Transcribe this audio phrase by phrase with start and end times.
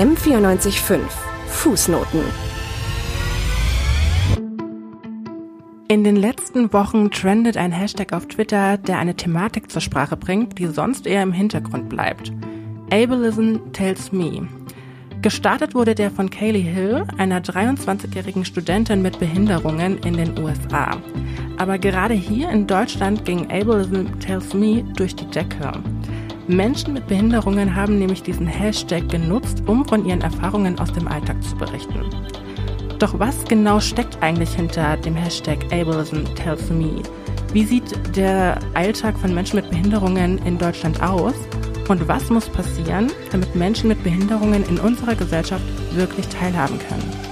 [0.00, 0.98] M945
[1.48, 2.22] Fußnoten
[5.88, 10.58] In den letzten Wochen trendet ein Hashtag auf Twitter, der eine Thematik zur Sprache bringt,
[10.58, 12.32] die sonst eher im Hintergrund bleibt.
[12.90, 14.48] Ableism tells me.
[15.20, 20.96] Gestartet wurde der von Kaylee Hill, einer 23-jährigen Studentin mit Behinderungen in den USA.
[21.58, 25.72] Aber gerade hier in Deutschland ging Ableism tells me durch die Decke.
[26.48, 31.42] Menschen mit Behinderungen haben nämlich diesen Hashtag genutzt, um von ihren Erfahrungen aus dem Alltag
[31.42, 32.04] zu berichten.
[32.98, 37.02] Doch was genau steckt eigentlich hinter dem Hashtag Ableism Tells Me?
[37.52, 41.34] Wie sieht der Alltag von Menschen mit Behinderungen in Deutschland aus?
[41.88, 47.29] Und was muss passieren, damit Menschen mit Behinderungen in unserer Gesellschaft wirklich teilhaben können?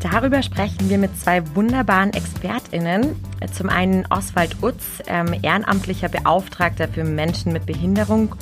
[0.00, 3.16] Darüber sprechen wir mit zwei wunderbaren ExpertInnen.
[3.52, 8.34] Zum einen Oswald Utz, ähm, ehrenamtlicher Beauftragter für Menschen mit Behinderung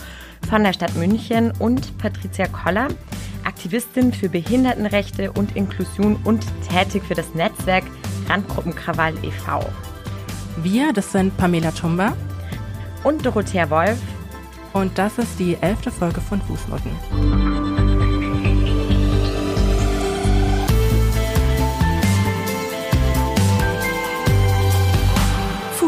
[0.49, 2.89] von der Stadt München und Patricia Koller,
[3.45, 7.85] Aktivistin für Behindertenrechte und Inklusion und tätig für das Netzwerk
[8.29, 9.61] Randgruppen Krawall e.V.
[10.63, 12.13] Wir, das sind Pamela Tumba
[13.05, 13.99] und Dorothea Wolf.
[14.75, 17.48] Und das ist die elfte Folge von Fußnoten.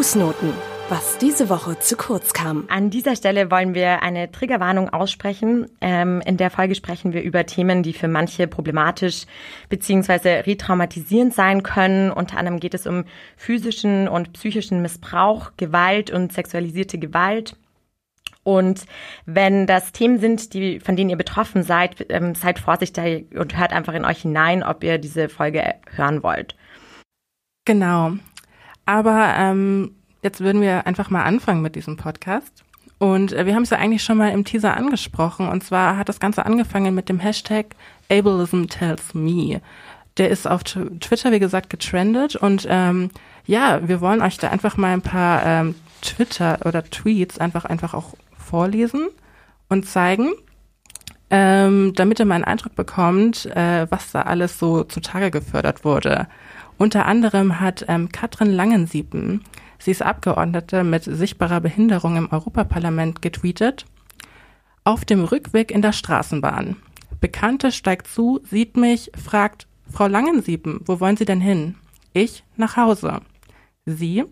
[0.01, 0.55] Fußnoten
[0.89, 2.65] was diese Woche zu kurz kam.
[2.69, 5.71] An dieser Stelle wollen wir eine Triggerwarnung aussprechen.
[5.83, 9.27] Ähm, in der Folge sprechen wir über Themen, die für manche problematisch
[9.69, 10.41] bzw.
[10.41, 12.11] retraumatisierend sein können.
[12.11, 13.05] Unter anderem geht es um
[13.37, 17.57] physischen und psychischen Missbrauch, Gewalt und sexualisierte Gewalt.
[18.43, 18.87] Und
[19.27, 23.75] wenn das Themen sind, die, von denen ihr betroffen seid, ähm, seid vorsichtig und hört
[23.75, 26.57] einfach in euch hinein, ob ihr diese Folge hören wollt.
[27.67, 28.15] Genau.
[28.91, 32.65] Aber ähm, Jetzt würden wir einfach mal anfangen mit diesem Podcast.
[32.99, 35.49] Und äh, wir haben es ja eigentlich schon mal im Teaser angesprochen.
[35.49, 37.75] Und zwar hat das Ganze angefangen mit dem Hashtag
[38.11, 39.63] Ableism Tells Me.
[40.19, 42.37] Der ist auf Twitter, wie gesagt, getrendet.
[42.37, 43.11] Und ähm,
[43.47, 47.95] ja, wir wollen euch da einfach mal ein paar ähm, Twitter oder Tweets einfach einfach
[47.95, 49.09] auch vorlesen
[49.69, 50.33] und zeigen,
[51.31, 56.27] ähm, damit ihr mal einen Eindruck bekommt, äh, was da alles so zutage gefördert wurde.
[56.81, 59.45] Unter anderem hat ähm, Katrin Langensiepen
[59.79, 63.85] Sie ist Abgeordnete mit sichtbarer Behinderung im Europaparlament getweetet.
[64.83, 66.77] Auf dem Rückweg in der Straßenbahn.
[67.21, 71.75] Bekannte steigt zu, sieht mich, fragt, Frau Langensiepen, wo wollen Sie denn hin?
[72.15, 73.21] Ich, nach Hause.
[73.85, 74.25] Sie,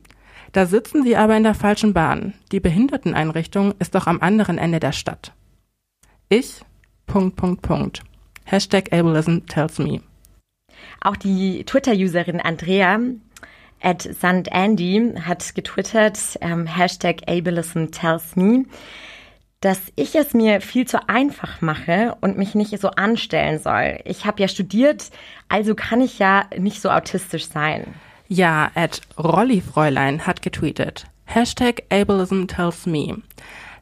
[0.53, 2.33] da sitzen Sie aber in der falschen Bahn.
[2.51, 5.35] Die Behinderteneinrichtung ist doch am anderen Ende der Stadt.
[6.31, 6.63] Ich,
[7.07, 8.03] Punkt, Punkt, Punkt.
[8.45, 10.01] Hashtag Ableism tells me.
[11.01, 12.99] Auch die Twitter-Userin Andrea
[13.81, 18.65] At Sandandy hat getwittert, ähm, Hashtag Ableism tells me,
[19.61, 23.99] dass ich es mir viel zu einfach mache und mich nicht so anstellen soll.
[24.05, 25.11] Ich habe ja studiert,
[25.49, 27.95] also kann ich ja nicht so autistisch sein.
[28.27, 33.23] Ja, at Rollifräulein hat getweetet, Hashtag Ableism tells me,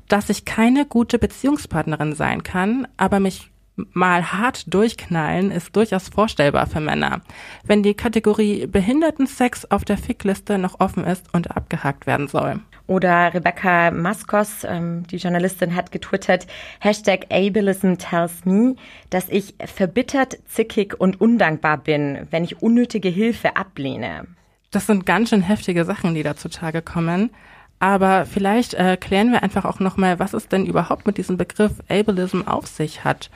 [0.09, 6.67] dass ich keine gute Beziehungspartnerin sein kann, aber mich mal hart durchknallen ist durchaus vorstellbar
[6.67, 7.21] für Männer,
[7.65, 12.61] wenn die Kategorie Behindertensex auf der Fickliste noch offen ist und abgehakt werden soll.
[12.87, 16.47] Oder Rebecca Maskos, ähm, die Journalistin, hat getwittert,
[16.81, 18.77] Hashtag Ableism tells me,
[19.11, 24.27] dass ich verbittert, zickig und undankbar bin, wenn ich unnötige Hilfe ablehne.
[24.71, 27.31] Das sind ganz schön heftige Sachen, die da zutage kommen.
[27.79, 31.73] Aber vielleicht äh, klären wir einfach auch nochmal, was es denn überhaupt mit diesem Begriff
[31.89, 33.31] Ableism auf sich hat.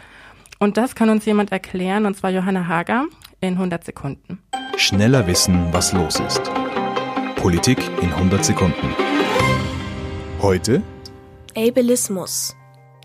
[0.62, 3.06] Und das kann uns jemand erklären, und zwar Johanna Hager
[3.40, 4.42] in 100 Sekunden.
[4.76, 6.42] Schneller wissen, was los ist.
[7.36, 8.94] Politik in 100 Sekunden.
[10.42, 10.82] Heute
[11.56, 12.54] Ableismus.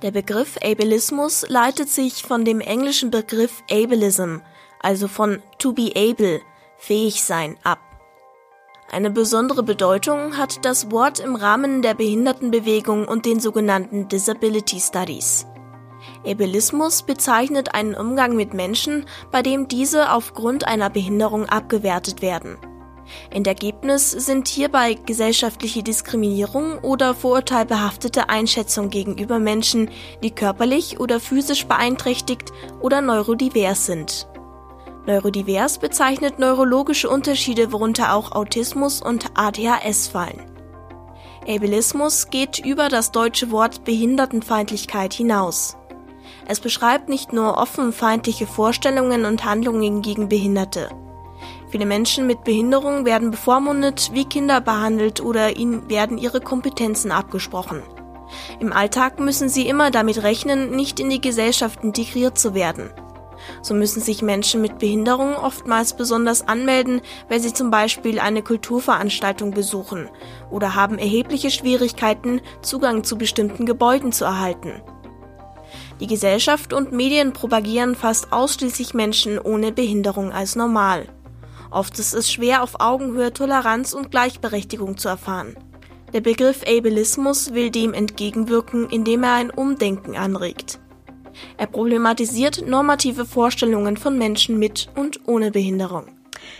[0.01, 4.39] Der Begriff Ableismus leitet sich von dem englischen Begriff Ableism,
[4.81, 6.41] also von to be able,
[6.77, 7.79] fähig sein, ab.
[8.91, 15.47] Eine besondere Bedeutung hat das Wort im Rahmen der Behindertenbewegung und den sogenannten Disability Studies.
[16.25, 22.57] Ableismus bezeichnet einen Umgang mit Menschen, bei dem diese aufgrund einer Behinderung abgewertet werden.
[23.29, 29.89] Endergebnis sind hierbei gesellschaftliche Diskriminierung oder vorurteilbehaftete Einschätzung gegenüber Menschen,
[30.23, 32.51] die körperlich oder physisch beeinträchtigt
[32.81, 34.27] oder neurodivers sind.
[35.05, 40.41] Neurodivers bezeichnet neurologische Unterschiede, worunter auch Autismus und ADHS fallen.
[41.47, 45.77] Ableismus geht über das deutsche Wort Behindertenfeindlichkeit hinaus.
[46.47, 50.89] Es beschreibt nicht nur offen feindliche Vorstellungen und Handlungen gegen Behinderte.
[51.69, 57.81] Viele Menschen mit Behinderung werden bevormundet, wie Kinder behandelt oder ihnen werden ihre Kompetenzen abgesprochen.
[58.59, 62.91] Im Alltag müssen sie immer damit rechnen, nicht in die Gesellschaft integriert zu werden.
[63.61, 69.51] So müssen sich Menschen mit Behinderung oftmals besonders anmelden, weil sie zum Beispiel eine Kulturveranstaltung
[69.51, 70.09] besuchen
[70.49, 74.81] oder haben erhebliche Schwierigkeiten, Zugang zu bestimmten Gebäuden zu erhalten.
[75.99, 81.07] Die Gesellschaft und Medien propagieren fast ausschließlich Menschen ohne Behinderung als normal.
[81.71, 85.55] Oft ist es schwer, auf Augenhöhe Toleranz und Gleichberechtigung zu erfahren.
[86.13, 90.79] Der Begriff Ableismus will dem entgegenwirken, indem er ein Umdenken anregt.
[91.57, 96.14] Er problematisiert normative Vorstellungen von Menschen mit und ohne Behinderung.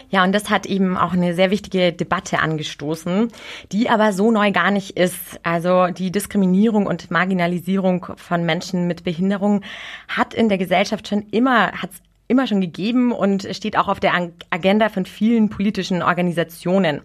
[0.09, 3.29] Ja, und das hat eben auch eine sehr wichtige Debatte angestoßen,
[3.71, 5.39] die aber so neu gar nicht ist.
[5.43, 9.61] Also die Diskriminierung und Marginalisierung von Menschen mit Behinderung
[10.07, 11.89] hat in der Gesellschaft schon immer, hat
[12.27, 17.01] immer schon gegeben und steht auch auf der Agenda von vielen politischen Organisationen.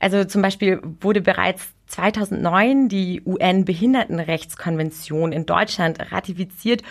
[0.00, 6.82] Also zum Beispiel wurde bereits 2009 die UN-Behindertenrechtskonvention in Deutschland ratifiziert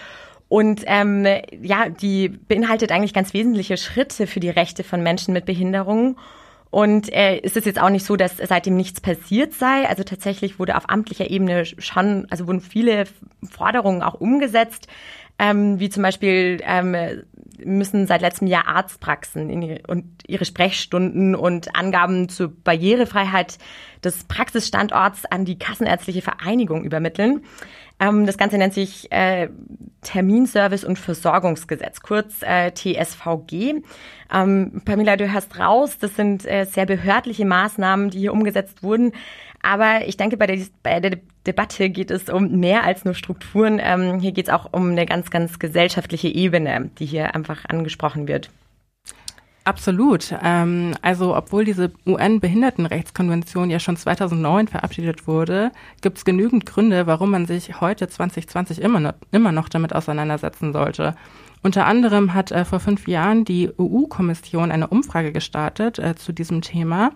[0.52, 1.26] und ähm,
[1.62, 6.18] ja, die beinhaltet eigentlich ganz wesentliche Schritte für die Rechte von Menschen mit Behinderungen.
[6.70, 9.88] Und äh, ist es jetzt auch nicht so, dass seitdem nichts passiert sei.
[9.88, 13.06] Also tatsächlich wurde auf amtlicher Ebene schon, also wurden viele
[13.50, 14.88] Forderungen auch umgesetzt,
[15.40, 16.98] ähm, wie zum Beispiel ähm,
[17.64, 23.58] müssen seit letztem Jahr Arztpraxen in, und ihre Sprechstunden und Angaben zur Barrierefreiheit
[24.04, 27.46] des Praxisstandorts an die Kassenärztliche Vereinigung übermitteln.
[28.02, 29.48] Ähm, das Ganze nennt sich äh,
[30.02, 33.84] Terminservice und Versorgungsgesetz, kurz äh, TSVG.
[34.34, 39.14] Ähm, Pamela, du hörst raus, das sind äh, sehr behördliche Maßnahmen, die hier umgesetzt wurden.
[39.62, 43.80] Aber ich denke, bei der, bei der Debatte geht es um mehr als nur Strukturen.
[43.80, 48.28] Ähm, hier geht es auch um eine ganz, ganz gesellschaftliche Ebene, die hier einfach angesprochen
[48.28, 48.50] wird.
[49.64, 50.34] Absolut.
[50.42, 55.72] Ähm, also obwohl diese UN-Behindertenrechtskonvention ja schon 2009 verabschiedet wurde,
[56.02, 60.74] gibt es genügend Gründe, warum man sich heute 2020 immer noch, immer noch damit auseinandersetzen
[60.74, 61.16] sollte.
[61.62, 66.64] Unter anderem hat äh, vor fünf Jahren die EU-Kommission eine Umfrage gestartet äh, zu diesem
[66.64, 67.12] Thema.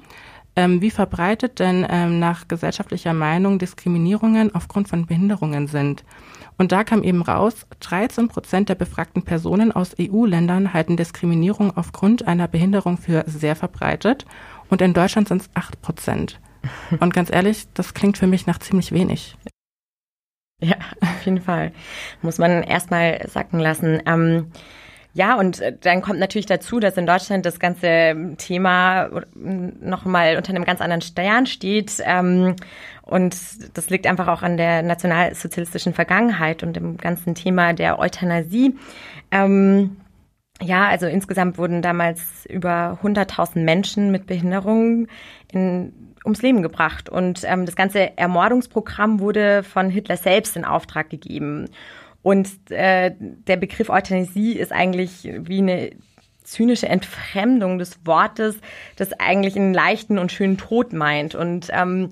[0.55, 6.03] Ähm, wie verbreitet denn ähm, nach gesellschaftlicher Meinung Diskriminierungen aufgrund von Behinderungen sind?
[6.57, 12.27] Und da kam eben raus, 13 Prozent der befragten Personen aus EU-Ländern halten Diskriminierung aufgrund
[12.27, 14.25] einer Behinderung für sehr verbreitet.
[14.69, 16.39] Und in Deutschland sind es 8 Prozent.
[16.99, 19.37] Und ganz ehrlich, das klingt für mich nach ziemlich wenig.
[20.61, 21.73] Ja, auf jeden Fall.
[22.21, 24.01] Muss man erstmal sacken lassen.
[24.05, 24.51] Ähm,
[25.15, 30.49] ja, und äh, dann kommt natürlich dazu, dass in Deutschland das ganze Thema nochmal unter
[30.49, 32.03] einem ganz anderen Stern steht.
[32.03, 32.57] Ähm,
[33.01, 33.33] und
[33.77, 38.75] das liegt einfach auch an der nationalsozialistischen Vergangenheit und dem ganzen Thema der Euthanasie.
[39.31, 39.95] Ähm,
[40.61, 45.07] ja, also insgesamt wurden damals über 100.000 Menschen mit Behinderungen
[45.49, 45.93] in,
[46.25, 47.07] ums Leben gebracht.
[47.07, 51.69] Und ähm, das ganze Ermordungsprogramm wurde von Hitler selbst in Auftrag gegeben.
[52.25, 55.91] Und äh, der Begriff Euthanasie ist eigentlich wie eine
[56.43, 58.57] zynische Entfremdung des Wortes,
[58.95, 61.35] das eigentlich einen leichten und schönen Tod meint.
[61.35, 62.09] Und ähm,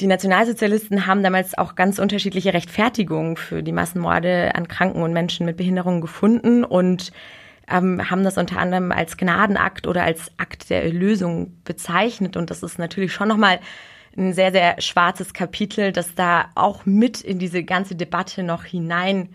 [0.00, 5.46] die Nationalsozialisten haben damals auch ganz unterschiedliche Rechtfertigungen für die Massenmorde an Kranken und Menschen
[5.46, 7.12] mit Behinderungen gefunden und
[7.70, 12.36] ähm, haben das unter anderem als Gnadenakt oder als Akt der Erlösung bezeichnet.
[12.36, 13.60] Und das ist natürlich schon nochmal
[14.16, 19.30] ein sehr, sehr schwarzes Kapitel, das da auch mit in diese ganze Debatte noch hinein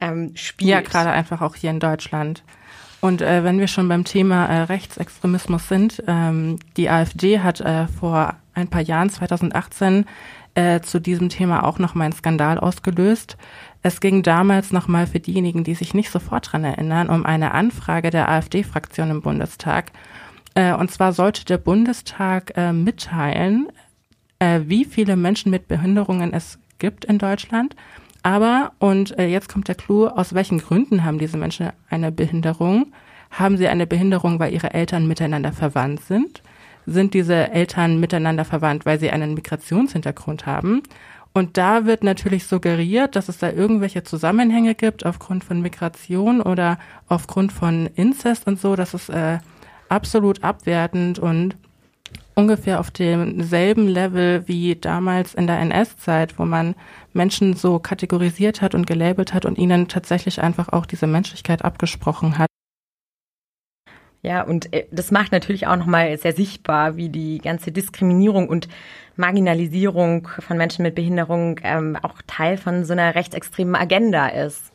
[0.00, 0.70] ähm, spielt.
[0.70, 2.42] Ja, gerade einfach auch hier in Deutschland.
[3.00, 7.86] Und äh, wenn wir schon beim Thema äh, Rechtsextremismus sind, ähm, die AfD hat äh,
[7.86, 10.04] vor ein paar Jahren, 2018,
[10.54, 13.36] äh, zu diesem Thema auch nochmal einen Skandal ausgelöst.
[13.82, 18.10] Es ging damals nochmal für diejenigen, die sich nicht sofort dran erinnern, um eine Anfrage
[18.10, 19.92] der AfD-Fraktion im Bundestag.
[20.54, 23.68] Äh, und zwar sollte der Bundestag äh, mitteilen,
[24.40, 27.76] äh, wie viele Menschen mit Behinderungen es gibt in Deutschland.
[28.22, 32.92] Aber, und äh, jetzt kommt der Clou, aus welchen Gründen haben diese Menschen eine Behinderung?
[33.30, 36.42] Haben sie eine Behinderung, weil ihre Eltern miteinander verwandt sind?
[36.86, 40.82] Sind diese Eltern miteinander verwandt, weil sie einen Migrationshintergrund haben?
[41.32, 46.78] Und da wird natürlich suggeriert, dass es da irgendwelche Zusammenhänge gibt aufgrund von Migration oder
[47.08, 48.74] aufgrund von Inzest und so.
[48.74, 49.38] Das ist äh,
[49.88, 51.56] absolut abwertend und
[52.34, 56.74] ungefähr auf demselben Level wie damals in der NS-Zeit, wo man
[57.12, 62.38] Menschen so kategorisiert hat und gelabelt hat und ihnen tatsächlich einfach auch diese Menschlichkeit abgesprochen
[62.38, 62.48] hat.
[64.22, 68.68] Ja, und äh, das macht natürlich auch nochmal sehr sichtbar, wie die ganze Diskriminierung und
[69.16, 74.72] Marginalisierung von Menschen mit Behinderung ähm, auch Teil von so einer rechtsextremen Agenda ist.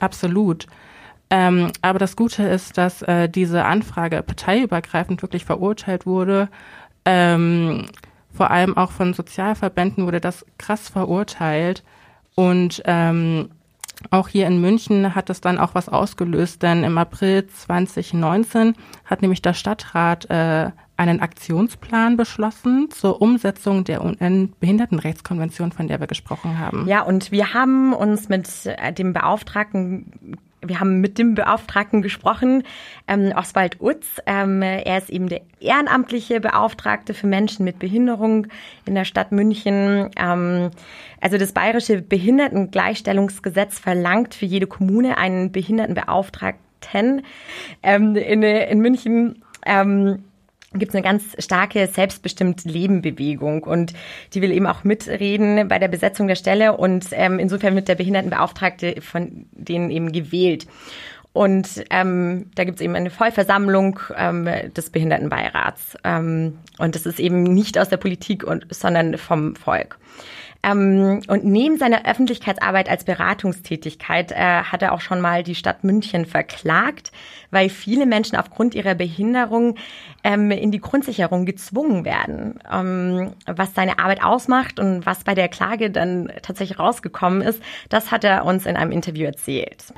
[0.00, 0.66] Absolut.
[1.30, 6.48] Ähm, aber das Gute ist, dass äh, diese Anfrage parteiübergreifend wirklich verurteilt wurde.
[7.04, 7.86] Ähm,
[8.32, 11.84] vor allem auch von Sozialverbänden wurde das krass verurteilt.
[12.34, 13.50] Und ähm,
[14.10, 19.20] auch hier in München hat es dann auch was ausgelöst, denn im April 2019 hat
[19.20, 26.58] nämlich der Stadtrat äh, einen Aktionsplan beschlossen zur Umsetzung der UN-Behindertenrechtskonvention, von der wir gesprochen
[26.58, 26.86] haben.
[26.88, 32.64] Ja, und wir haben uns mit äh, dem Beauftragten wir haben mit dem Beauftragten gesprochen,
[33.08, 34.06] ähm, Oswald Utz.
[34.26, 38.46] Ähm, er ist eben der ehrenamtliche Beauftragte für Menschen mit Behinderung
[38.84, 40.10] in der Stadt München.
[40.16, 40.70] Ähm,
[41.20, 47.22] also das bayerische Behindertengleichstellungsgesetz verlangt für jede Kommune einen Behindertenbeauftragten.
[47.82, 50.24] Ähm, in, in München ähm,
[50.74, 53.92] gibt es eine ganz starke selbstbestimmt Leben Bewegung und
[54.34, 57.96] die will eben auch mitreden bei der Besetzung der Stelle und ähm, insofern wird der
[57.96, 60.66] Behindertenbeauftragte von denen eben gewählt.
[61.32, 65.96] Und ähm, da gibt es eben eine Vollversammlung ähm, des Behindertenbeirats.
[66.02, 69.98] Ähm, und das ist eben nicht aus der Politik, und, sondern vom Volk.
[70.62, 75.84] Ähm, und neben seiner Öffentlichkeitsarbeit als Beratungstätigkeit äh, hat er auch schon mal die Stadt
[75.84, 77.12] München verklagt,
[77.50, 79.76] weil viele Menschen aufgrund ihrer Behinderung
[80.22, 82.58] ähm, in die Grundsicherung gezwungen werden.
[82.70, 88.10] Ähm, was seine Arbeit ausmacht und was bei der Klage dann tatsächlich rausgekommen ist, das
[88.10, 89.94] hat er uns in einem Interview erzählt.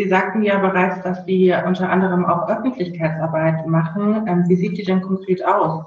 [0.00, 4.26] Sie sagten ja bereits, dass Sie unter anderem auch Öffentlichkeitsarbeit machen.
[4.26, 5.84] Ähm, wie sieht die denn konkret aus?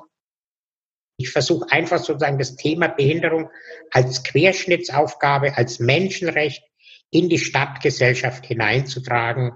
[1.18, 3.50] Ich versuche einfach sozusagen das Thema Behinderung
[3.90, 6.64] als Querschnittsaufgabe, als Menschenrecht
[7.10, 9.54] in die Stadtgesellschaft hineinzutragen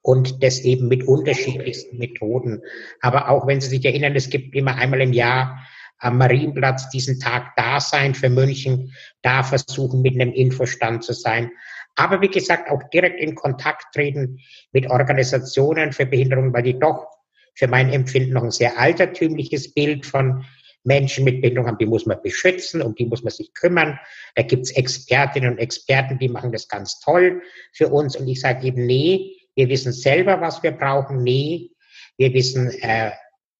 [0.00, 2.62] und das eben mit unterschiedlichsten Methoden.
[3.02, 5.58] Aber auch wenn Sie sich erinnern, es gibt immer einmal im Jahr
[5.98, 11.50] am Marienplatz diesen Tag Dasein für München, da versuchen mit einem Infostand zu sein.
[11.98, 14.38] Aber wie gesagt, auch direkt in Kontakt treten
[14.70, 17.08] mit Organisationen für Behinderung, weil die doch
[17.56, 20.44] für mein Empfinden noch ein sehr altertümliches Bild von
[20.84, 21.78] Menschen mit Behinderung haben.
[21.78, 23.98] Die muss man beschützen, um die muss man sich kümmern.
[24.36, 28.14] Da gibt's Expertinnen und Experten, die machen das ganz toll für uns.
[28.14, 31.24] Und ich sage eben, nee, wir wissen selber, was wir brauchen.
[31.24, 31.72] Nee,
[32.16, 33.10] wir wissen äh,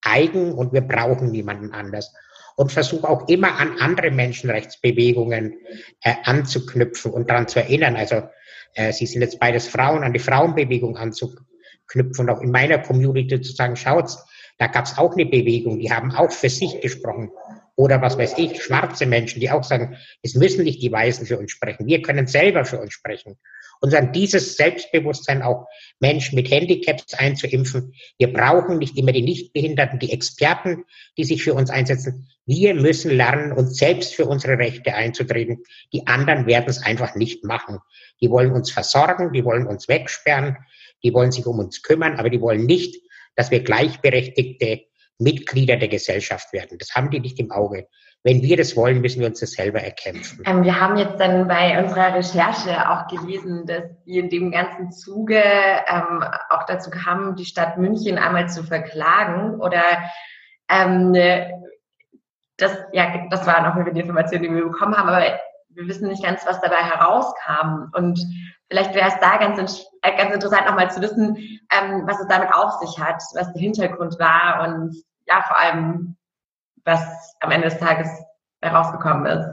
[0.02, 2.14] eigen und wir brauchen niemanden anders
[2.58, 5.54] und versuche auch immer an andere Menschenrechtsbewegungen
[6.02, 7.94] äh, anzuknüpfen und daran zu erinnern.
[7.94, 8.24] Also
[8.74, 13.40] äh, Sie sind jetzt beides Frauen, an die Frauenbewegung anzuknüpfen und auch in meiner Community
[13.40, 14.18] zu sagen, schaut's,
[14.58, 17.30] da gab's auch eine Bewegung, die haben auch für sich gesprochen.
[17.76, 21.38] Oder was weiß ich, schwarze Menschen, die auch sagen, es müssen nicht die Weißen für
[21.38, 23.38] uns sprechen, wir können selber für uns sprechen
[23.80, 25.66] und dann dieses Selbstbewusstsein auch
[26.00, 27.94] Menschen mit Handicaps einzuimpfen.
[28.18, 30.84] Wir brauchen nicht immer die Nichtbehinderten, die Experten,
[31.16, 32.28] die sich für uns einsetzen.
[32.48, 35.62] Wir müssen lernen, uns selbst für unsere Rechte einzutreten.
[35.92, 37.78] Die anderen werden es einfach nicht machen.
[38.22, 40.56] Die wollen uns versorgen, die wollen uns wegsperren,
[41.04, 42.96] die wollen sich um uns kümmern, aber die wollen nicht,
[43.36, 44.80] dass wir gleichberechtigte
[45.18, 46.78] Mitglieder der Gesellschaft werden.
[46.78, 47.86] Das haben die nicht im Auge.
[48.22, 50.42] Wenn wir das wollen, müssen wir uns das selber erkämpfen.
[50.46, 54.90] Ähm, wir haben jetzt dann bei unserer Recherche auch gelesen, dass die in dem ganzen
[54.90, 59.82] Zuge ähm, auch dazu kamen, die Stadt München einmal zu verklagen oder
[60.70, 61.14] ähm,
[62.58, 65.38] das, ja, das war noch eine Information, die wir bekommen haben, aber
[65.68, 67.90] wir wissen nicht ganz, was dabei herauskam.
[67.92, 68.20] Und
[68.68, 72.52] vielleicht wäre es da ganz, äh, ganz interessant, nochmal zu wissen, ähm, was es damit
[72.52, 74.96] auf sich hat, was der Hintergrund war und
[75.26, 76.16] ja, vor allem,
[76.84, 78.08] was am Ende des Tages
[78.60, 79.52] herausgekommen ist.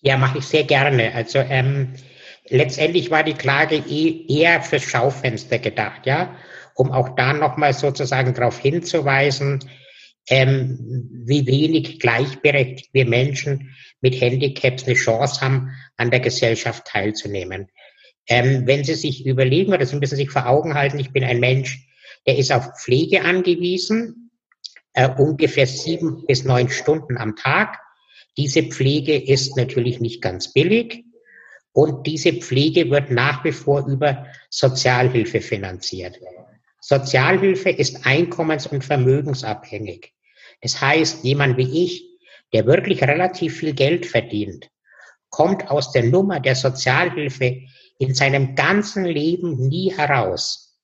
[0.00, 1.12] Ja, mache ich sehr gerne.
[1.14, 1.94] Also ähm,
[2.48, 6.34] letztendlich war die Klage eh eher fürs Schaufenster gedacht, ja,
[6.74, 9.60] um auch da nochmal sozusagen darauf hinzuweisen,
[10.28, 10.78] ähm,
[11.26, 17.68] wie wenig gleichberechtigt wir Menschen mit Handicaps eine Chance haben, an der Gesellschaft teilzunehmen.
[18.26, 21.40] Ähm, wenn Sie sich überlegen, oder Sie müssen sich vor Augen halten, ich bin ein
[21.40, 21.86] Mensch,
[22.26, 24.30] der ist auf Pflege angewiesen,
[24.94, 27.78] äh, ungefähr sieben bis neun Stunden am Tag.
[28.36, 31.04] Diese Pflege ist natürlich nicht ganz billig
[31.72, 36.18] und diese Pflege wird nach wie vor über Sozialhilfe finanziert.
[36.80, 40.13] Sozialhilfe ist einkommens- und vermögensabhängig.
[40.64, 42.06] Das heißt, jemand wie ich,
[42.54, 44.70] der wirklich relativ viel Geld verdient,
[45.28, 47.60] kommt aus der Nummer der Sozialhilfe
[47.98, 50.80] in seinem ganzen Leben nie heraus.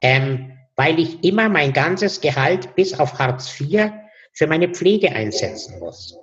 [0.00, 3.90] Ähm, weil ich immer mein ganzes Gehalt bis auf Hartz IV
[4.32, 6.16] für meine Pflege einsetzen muss.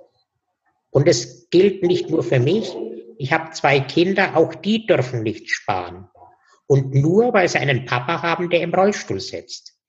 [0.88, 2.74] Und es gilt nicht nur für mich.
[3.18, 6.08] Ich habe zwei Kinder, auch die dürfen nicht sparen.
[6.66, 9.79] Und nur weil sie einen Papa haben, der im Rollstuhl sitzt.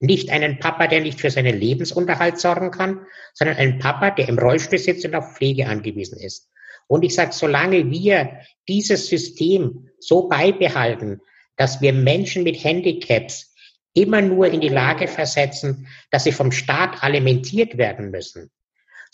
[0.00, 4.38] Nicht einen Papa, der nicht für seinen Lebensunterhalt sorgen kann, sondern einen Papa, der im
[4.38, 6.50] Rollstuhl sitzt und auf Pflege angewiesen ist.
[6.86, 11.20] Und ich sage, solange wir dieses System so beibehalten,
[11.56, 13.54] dass wir Menschen mit Handicaps
[13.94, 18.50] immer nur in die Lage versetzen, dass sie vom Staat alimentiert werden müssen.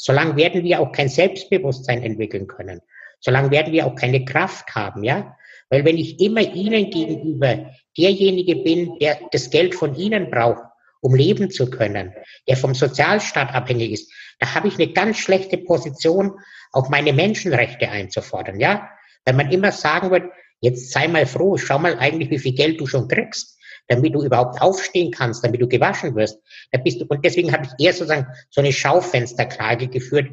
[0.02, 2.80] solange werden wir auch kein Selbstbewusstsein entwickeln können.
[3.20, 5.36] Solange werden wir auch keine Kraft haben, ja.
[5.68, 10.62] Weil wenn ich immer Ihnen gegenüber derjenige bin, der das Geld von Ihnen braucht,
[11.00, 12.14] um leben zu können,
[12.48, 16.32] der vom Sozialstaat abhängig ist, da habe ich eine ganz schlechte Position,
[16.72, 18.88] auch meine Menschenrechte einzufordern, ja.
[19.24, 22.80] Wenn man immer sagen wird, jetzt sei mal froh, schau mal eigentlich, wie viel Geld
[22.80, 26.38] du schon kriegst, damit du überhaupt aufstehen kannst, damit du gewaschen wirst.
[26.70, 30.30] Da bist du, und deswegen habe ich eher sozusagen so eine Schaufensterklage geführt.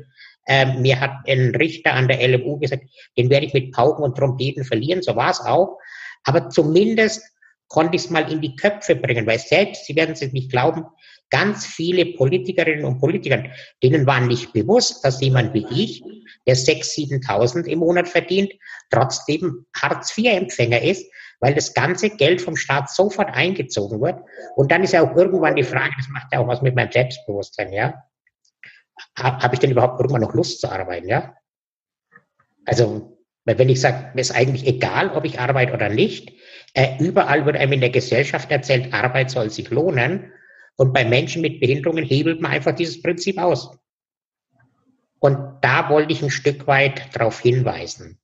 [0.47, 2.83] Ähm, mir hat ein Richter an der LMU gesagt,
[3.17, 5.77] den werde ich mit Pauken und Trompeten verlieren, so war es auch.
[6.23, 7.23] Aber zumindest
[7.67, 10.85] konnte ich es mal in die Köpfe bringen, weil selbst, Sie werden es nicht glauben,
[11.29, 13.43] ganz viele Politikerinnen und Politiker,
[13.83, 16.03] denen war nicht bewusst, dass jemand wie ich,
[16.45, 18.53] der 6.000, 7.000 im Monat verdient,
[18.89, 21.05] trotzdem Hartz-IV-Empfänger ist,
[21.39, 24.21] weil das ganze Geld vom Staat sofort eingezogen wird.
[24.55, 26.91] Und dann ist ja auch irgendwann die Frage, das macht ja auch was mit meinem
[26.91, 28.03] Selbstbewusstsein, ja.
[29.15, 31.35] Habe ich denn überhaupt irgendwann noch Lust zu arbeiten, ja?
[32.65, 36.33] Also, wenn ich sage, mir ist eigentlich egal, ob ich arbeite oder nicht,
[36.77, 40.31] äh, überall wird einem in der Gesellschaft erzählt, Arbeit soll sich lohnen.
[40.75, 43.75] Und bei Menschen mit Behinderungen hebelt man einfach dieses Prinzip aus.
[45.17, 48.19] Und da wollte ich ein Stück weit darauf hinweisen.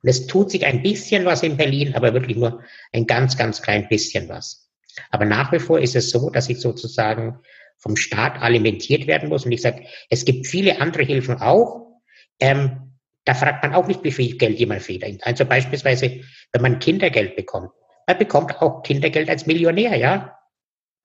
[0.00, 2.62] Und es tut sich ein bisschen was in Berlin, aber wirklich nur
[2.92, 4.70] ein ganz, ganz klein bisschen was.
[5.10, 7.40] Aber nach wie vor ist es so, dass ich sozusagen
[7.78, 9.44] vom Staat alimentiert werden muss.
[9.44, 11.98] Und ich sage, es gibt viele andere Hilfen auch.
[12.38, 12.92] Ähm,
[13.24, 15.26] da fragt man auch nicht, wie viel Geld jemand verdient.
[15.26, 16.20] Also beispielsweise,
[16.52, 17.72] wenn man Kindergeld bekommt.
[18.08, 20.38] Man bekommt auch Kindergeld als Millionär, ja.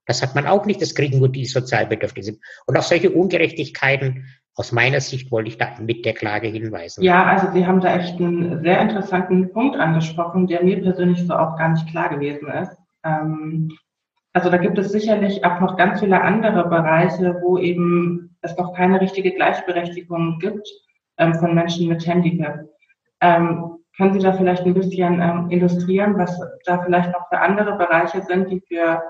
[0.06, 2.40] Das hat man auch nicht, das kriegen nur die Sozialbedürftigen.
[2.66, 7.04] Und auf solche Ungerechtigkeiten aus meiner Sicht wollte ich da mit der Klage hinweisen.
[7.04, 11.34] Ja, also Sie haben da echt einen sehr interessanten Punkt angesprochen, der mir persönlich so
[11.34, 12.72] auch gar nicht klar gewesen ist.
[13.04, 13.72] Ähm,
[14.32, 18.74] also da gibt es sicherlich auch noch ganz viele andere Bereiche, wo eben es noch
[18.74, 20.68] keine richtige Gleichberechtigung gibt
[21.18, 22.66] ähm, von Menschen mit Handicap.
[24.00, 28.22] Ähm, können Sie da vielleicht ein bisschen illustrieren, was da vielleicht noch für andere Bereiche
[28.24, 29.02] sind, die für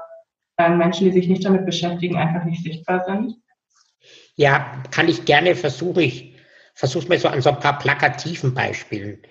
[0.57, 3.35] äh, Menschen, die sich nicht damit beschäftigen, einfach nicht sichtbar sind?
[4.35, 6.01] Ja, kann ich gerne versuchen.
[6.01, 6.35] Ich
[6.73, 9.21] versuche mal so an so ein paar plakativen Beispielen.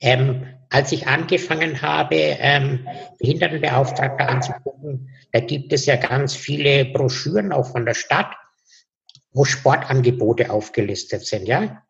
[0.00, 2.86] Ähm, als ich angefangen habe, ähm,
[3.18, 8.34] Behindertenbeauftragte anzugucken, da gibt es ja ganz viele Broschüren auch von der Stadt,
[9.32, 11.82] wo Sportangebote aufgelistet sind, ja.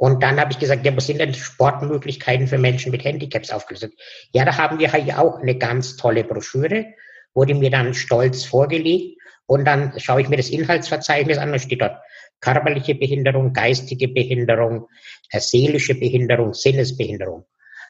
[0.00, 3.92] Und dann habe ich gesagt, ja, was sind denn Sportmöglichkeiten für Menschen mit Handicaps aufgelistet?
[4.32, 6.86] Ja, da haben wir hier auch eine ganz tolle Broschüre,
[7.34, 9.20] wurde mir dann stolz vorgelegt.
[9.44, 12.00] Und dann schaue ich mir das Inhaltsverzeichnis an, da steht dort
[12.40, 14.88] körperliche Behinderung, geistige Behinderung,
[15.32, 17.44] äh, seelische Behinderung, Sinnesbehinderung.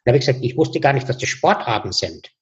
[0.04, 2.32] Da habe ich gesagt, ich wusste gar nicht, dass das Sportarten sind.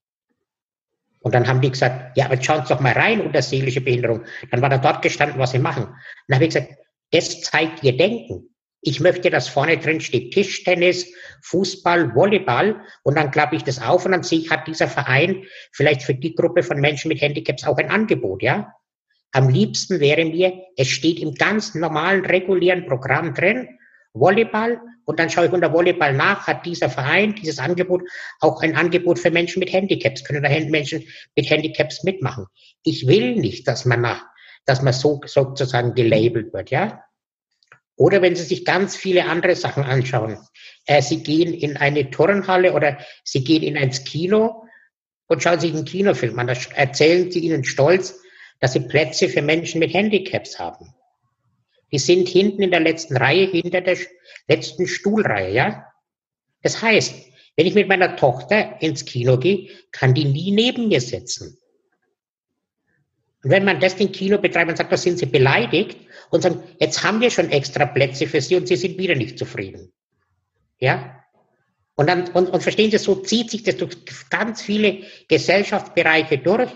[1.20, 4.24] Und dann haben die gesagt, ja, aber schauen Sie doch mal rein unter seelische Behinderung.
[4.50, 5.94] Dann war da dort gestanden, was Sie machen.
[6.26, 6.72] dann habe ich gesagt,
[7.10, 8.48] das zeigt Ihr Denken.
[8.80, 11.12] Ich möchte, dass vorne drin steht Tischtennis,
[11.42, 15.44] Fußball, Volleyball und dann klappe ich das auf und dann sehe ich, hat dieser Verein
[15.72, 18.72] vielleicht für die Gruppe von Menschen mit Handicaps auch ein Angebot, ja?
[19.32, 23.68] Am liebsten wäre mir, es steht im ganz normalen, regulären Programm drin,
[24.14, 28.02] Volleyball, und dann schaue ich unter Volleyball nach, hat dieser Verein, dieses Angebot
[28.40, 31.02] auch ein Angebot für Menschen mit Handicaps, können da Menschen
[31.34, 32.44] mit Handicaps mitmachen.
[32.84, 34.26] Ich will nicht, dass man nach,
[34.66, 37.02] dass man so sozusagen gelabelt wird, ja?
[37.98, 40.38] Oder wenn Sie sich ganz viele andere Sachen anschauen.
[40.86, 44.64] Äh, Sie gehen in eine Turnhalle oder Sie gehen in ein Kino
[45.26, 46.46] und schauen sich einen Kinofilm an.
[46.46, 48.22] Da erzählen Sie Ihnen stolz,
[48.60, 50.94] dass sie Plätze für Menschen mit Handicaps haben.
[51.92, 53.96] Die sind hinten in der letzten Reihe, hinter der
[54.46, 55.84] letzten Stuhlreihe, ja?
[56.62, 57.14] Das heißt,
[57.56, 61.58] wenn ich mit meiner Tochter ins Kino gehe, kann die nie neben mir sitzen.
[63.42, 65.96] Und wenn man das den Kinobetreibern sagt, da sind sie beleidigt
[66.30, 69.38] und sagen, jetzt haben wir schon extra Plätze für sie und sie sind wieder nicht
[69.38, 69.92] zufrieden.
[70.78, 71.24] Ja?
[71.96, 73.96] Und dann, und, und verstehen Sie, so zieht sich das durch
[74.30, 76.70] ganz viele Gesellschaftsbereiche durch,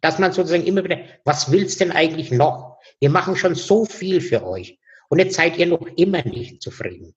[0.00, 2.78] dass man sozusagen immer wieder, was willst denn eigentlich noch?
[2.98, 4.78] Wir machen schon so viel für euch.
[5.08, 7.14] Und jetzt seid ihr noch immer nicht zufrieden.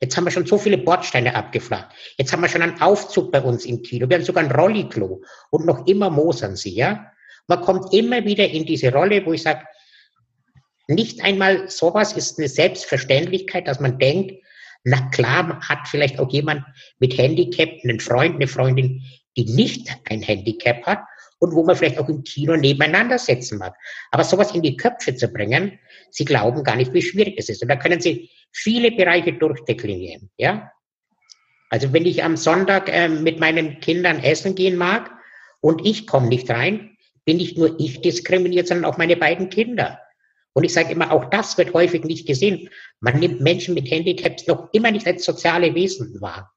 [0.00, 1.94] Jetzt haben wir schon so viele Bordsteine abgefragt.
[2.18, 4.06] Jetzt haben wir schon einen Aufzug bei uns im Kino.
[4.08, 5.22] Wir haben sogar ein Rolliklo.
[5.50, 7.10] Und noch immer mosern sie, ja?
[7.46, 9.64] Man kommt immer wieder in diese Rolle, wo ich sage,
[10.88, 14.34] nicht einmal sowas ist eine Selbstverständlichkeit, dass man denkt,
[14.84, 16.64] na klar hat vielleicht auch jemand
[16.98, 19.02] mit Handicap einen Freund, eine Freundin,
[19.36, 21.00] die nicht ein Handicap hat
[21.38, 23.74] und wo man vielleicht auch im Kino nebeneinander setzen mag.
[24.10, 25.78] Aber sowas in die Köpfe zu bringen,
[26.10, 27.62] Sie glauben gar nicht, wie schwierig es ist.
[27.62, 30.70] Und da können Sie viele Bereiche durchdeklinieren, ja.
[31.70, 35.10] Also wenn ich am Sonntag äh, mit meinen Kindern essen gehen mag
[35.60, 39.98] und ich komme nicht rein, bin nicht nur ich diskriminiert, sondern auch meine beiden Kinder.
[40.54, 42.70] Und ich sage immer, auch das wird häufig nicht gesehen.
[43.00, 46.54] Man nimmt Menschen mit Handicaps noch immer nicht als soziale Wesen wahr.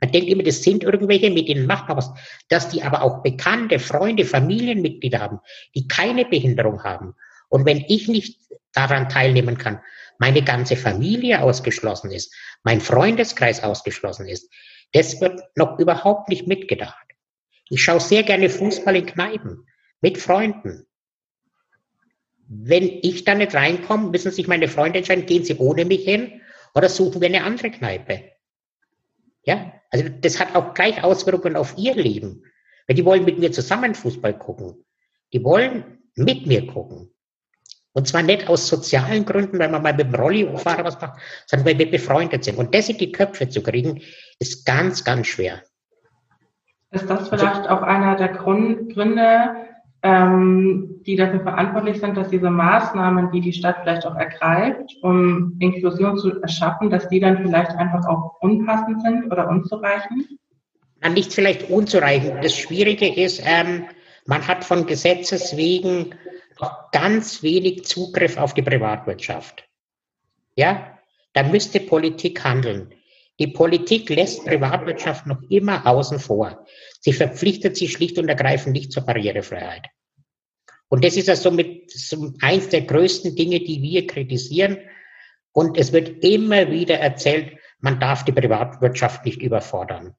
[0.00, 2.12] Man denkt immer, das sind irgendwelche, mit denen macht man was.
[2.48, 5.40] Dass die aber auch bekannte Freunde, Familienmitglieder haben,
[5.74, 7.14] die keine Behinderung haben.
[7.48, 8.38] Und wenn ich nicht
[8.72, 9.80] daran teilnehmen kann,
[10.18, 12.34] meine ganze Familie ausgeschlossen ist,
[12.64, 14.52] mein Freundeskreis ausgeschlossen ist,
[14.92, 17.06] das wird noch überhaupt nicht mitgedacht.
[17.70, 19.66] Ich schaue sehr gerne Fußball in Kneipen
[20.00, 20.87] mit Freunden.
[22.48, 26.40] Wenn ich da nicht reinkomme, müssen sich meine Freunde entscheiden, gehen sie ohne mich hin
[26.74, 28.32] oder suchen wir eine andere Kneipe.
[29.44, 32.42] Ja, also das hat auch gleich Auswirkungen auf ihr Leben.
[32.86, 34.84] Weil die wollen mit mir zusammen Fußball gucken.
[35.32, 37.10] Die wollen mit mir gucken.
[37.92, 41.66] Und zwar nicht aus sozialen Gründen, weil man mal mit dem Rollifahrer was macht, sondern
[41.66, 42.56] weil wir befreundet sind.
[42.56, 44.02] Und das in die Köpfe zu kriegen,
[44.38, 45.62] ist ganz, ganz schwer.
[46.90, 49.67] Ist das vielleicht auch einer der Gründe,
[50.02, 55.56] ähm, die dafür verantwortlich sind, dass diese Maßnahmen, die die Stadt vielleicht auch ergreift, um
[55.58, 60.26] Inklusion zu erschaffen, dass die dann vielleicht einfach auch unpassend sind oder unzureichend?
[61.00, 62.44] Na, nicht vielleicht unzureichend.
[62.44, 63.84] Das Schwierige ist, ähm,
[64.26, 66.14] man hat von Gesetzes wegen
[66.60, 69.68] noch ganz wenig Zugriff auf die Privatwirtschaft.
[70.54, 70.98] Ja,
[71.32, 72.92] da müsste Politik handeln.
[73.38, 76.64] Die Politik lässt Privatwirtschaft noch immer außen vor.
[77.00, 79.86] Sie verpflichtet sich schlicht und ergreifend nicht zur Barrierefreiheit.
[80.88, 84.78] Und das ist ja somit so eins der größten Dinge, die wir kritisieren.
[85.52, 90.14] Und es wird immer wieder erzählt, man darf die Privatwirtschaft nicht überfordern.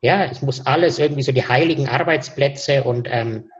[0.00, 3.50] Ja, es muss alles irgendwie so die heiligen Arbeitsplätze und ähm,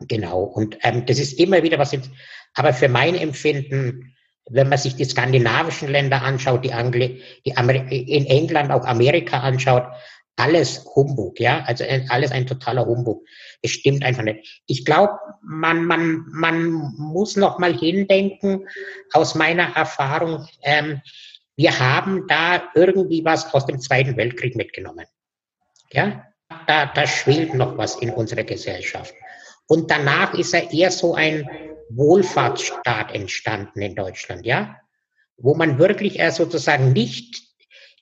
[0.00, 0.42] genau.
[0.42, 1.92] Und ähm, das ist immer wieder was.
[1.92, 2.10] Jetzt,
[2.54, 4.15] aber für mein Empfinden,
[4.48, 9.40] wenn man sich die skandinavischen Länder anschaut, die, Angli die Amer in England auch Amerika
[9.40, 9.84] anschaut,
[10.36, 13.26] alles Humbug, ja, also alles ein totaler Humbug.
[13.62, 14.62] Es stimmt einfach nicht.
[14.66, 18.68] Ich glaube, man, man, man muss noch mal hindenken,
[19.12, 21.00] aus meiner Erfahrung, ähm,
[21.56, 25.06] wir haben da irgendwie was aus dem Zweiten Weltkrieg mitgenommen.
[25.90, 26.22] Ja,
[26.66, 29.14] da, da schwelt noch was in unserer Gesellschaft.
[29.66, 31.48] Und danach ist er eher so ein
[31.90, 34.76] Wohlfahrtsstaat entstanden in Deutschland, ja,
[35.36, 37.42] wo man wirklich eher sozusagen nicht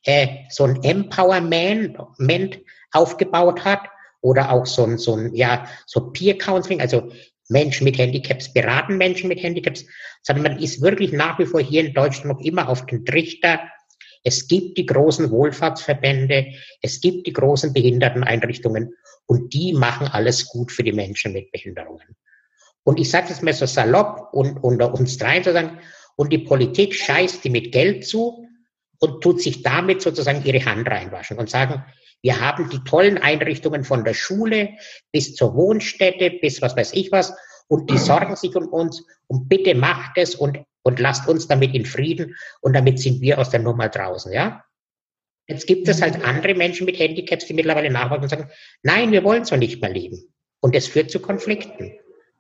[0.04, 2.60] äh, so ein Empowerment
[2.92, 3.80] aufgebaut hat
[4.20, 7.10] oder auch so ein, so ein, ja, so Peer Counseling, also
[7.48, 9.84] Menschen mit Handicaps beraten Menschen mit Handicaps,
[10.22, 13.60] sondern man ist wirklich nach wie vor hier in Deutschland noch immer auf den Trichter.
[14.22, 16.46] Es gibt die großen Wohlfahrtsverbände,
[16.80, 18.94] es gibt die großen Behinderteneinrichtungen
[19.26, 22.16] und die machen alles gut für die Menschen mit Behinderungen.
[22.84, 25.78] Und ich sage das mal so salopp und unter uns dreien sozusagen,
[26.16, 28.46] und die Politik scheißt die mit Geld zu
[29.00, 31.84] und tut sich damit sozusagen ihre Hand reinwaschen und sagen,
[32.22, 34.70] wir haben die tollen Einrichtungen von der Schule
[35.12, 37.34] bis zur Wohnstätte, bis was weiß ich was,
[37.68, 41.74] und die sorgen sich um uns und bitte macht es und, und lasst uns damit
[41.74, 44.64] in Frieden und damit sind wir aus der Nummer draußen, ja?
[45.46, 48.50] Jetzt gibt es halt andere Menschen mit Handicaps, die mittlerweile nachfolgen und sagen,
[48.82, 50.32] nein, wir wollen so nicht mehr leben.
[50.60, 51.92] Und es führt zu Konflikten,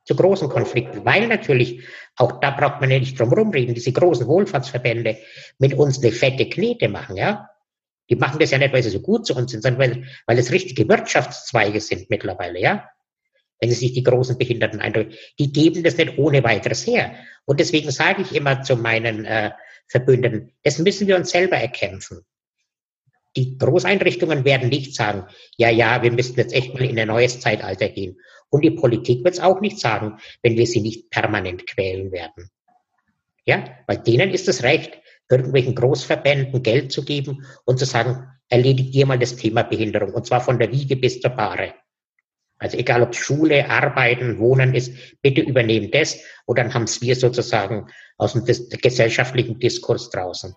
[0.04, 1.82] zu großen Konflikten, weil natürlich,
[2.16, 5.18] auch da braucht man ja nicht drum rumreden, diese großen Wohlfahrtsverbände
[5.58, 7.48] mit uns eine fette Knete machen, ja?
[8.10, 10.38] Die machen das ja nicht, weil sie so gut zu uns sind, sondern weil, weil
[10.38, 12.88] es richtige Wirtschaftszweige sind mittlerweile, ja.
[13.60, 17.14] Wenn Sie sich die großen Behinderten eindrücken, die geben das nicht ohne weiteres her.
[17.46, 19.52] Und deswegen sage ich immer zu meinen äh,
[19.86, 22.26] Verbündeten, das müssen wir uns selber erkämpfen.
[23.36, 27.40] Die Großeinrichtungen werden nicht sagen, ja, ja, wir müssen jetzt echt mal in ein neues
[27.40, 28.18] Zeitalter gehen.
[28.54, 32.50] Und die Politik wird es auch nicht sagen, wenn wir sie nicht permanent quälen werden.
[33.44, 34.96] Ja, weil denen ist es recht,
[35.28, 40.24] irgendwelchen Großverbänden Geld zu geben und zu sagen, erledigt ihr mal das Thema Behinderung und
[40.24, 41.74] zwar von der Wiege bis zur Bahre.
[42.58, 47.16] Also egal ob Schule, Arbeiten, Wohnen ist, bitte übernehmt das und dann haben es wir
[47.16, 47.88] sozusagen
[48.18, 50.54] aus dem gesellschaftlichen Diskurs draußen.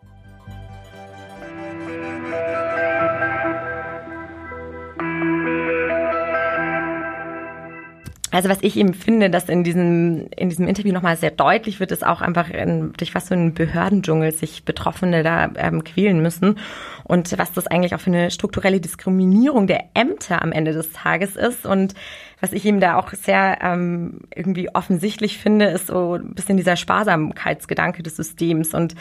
[8.38, 11.92] Also was ich eben finde, dass in diesem, in diesem Interview nochmal sehr deutlich wird,
[11.92, 16.60] ist auch einfach in, durch was so ein Behördendschungel sich Betroffene da ähm, quälen müssen.
[17.04, 21.36] Und was das eigentlich auch für eine strukturelle Diskriminierung der Ämter am Ende des Tages
[21.36, 21.66] ist.
[21.66, 21.96] Und
[22.40, 26.76] was ich eben da auch sehr ähm, irgendwie offensichtlich finde, ist so ein bisschen dieser
[26.76, 28.76] Sparsamkeitsgedanke des Systems.
[28.76, 28.94] Und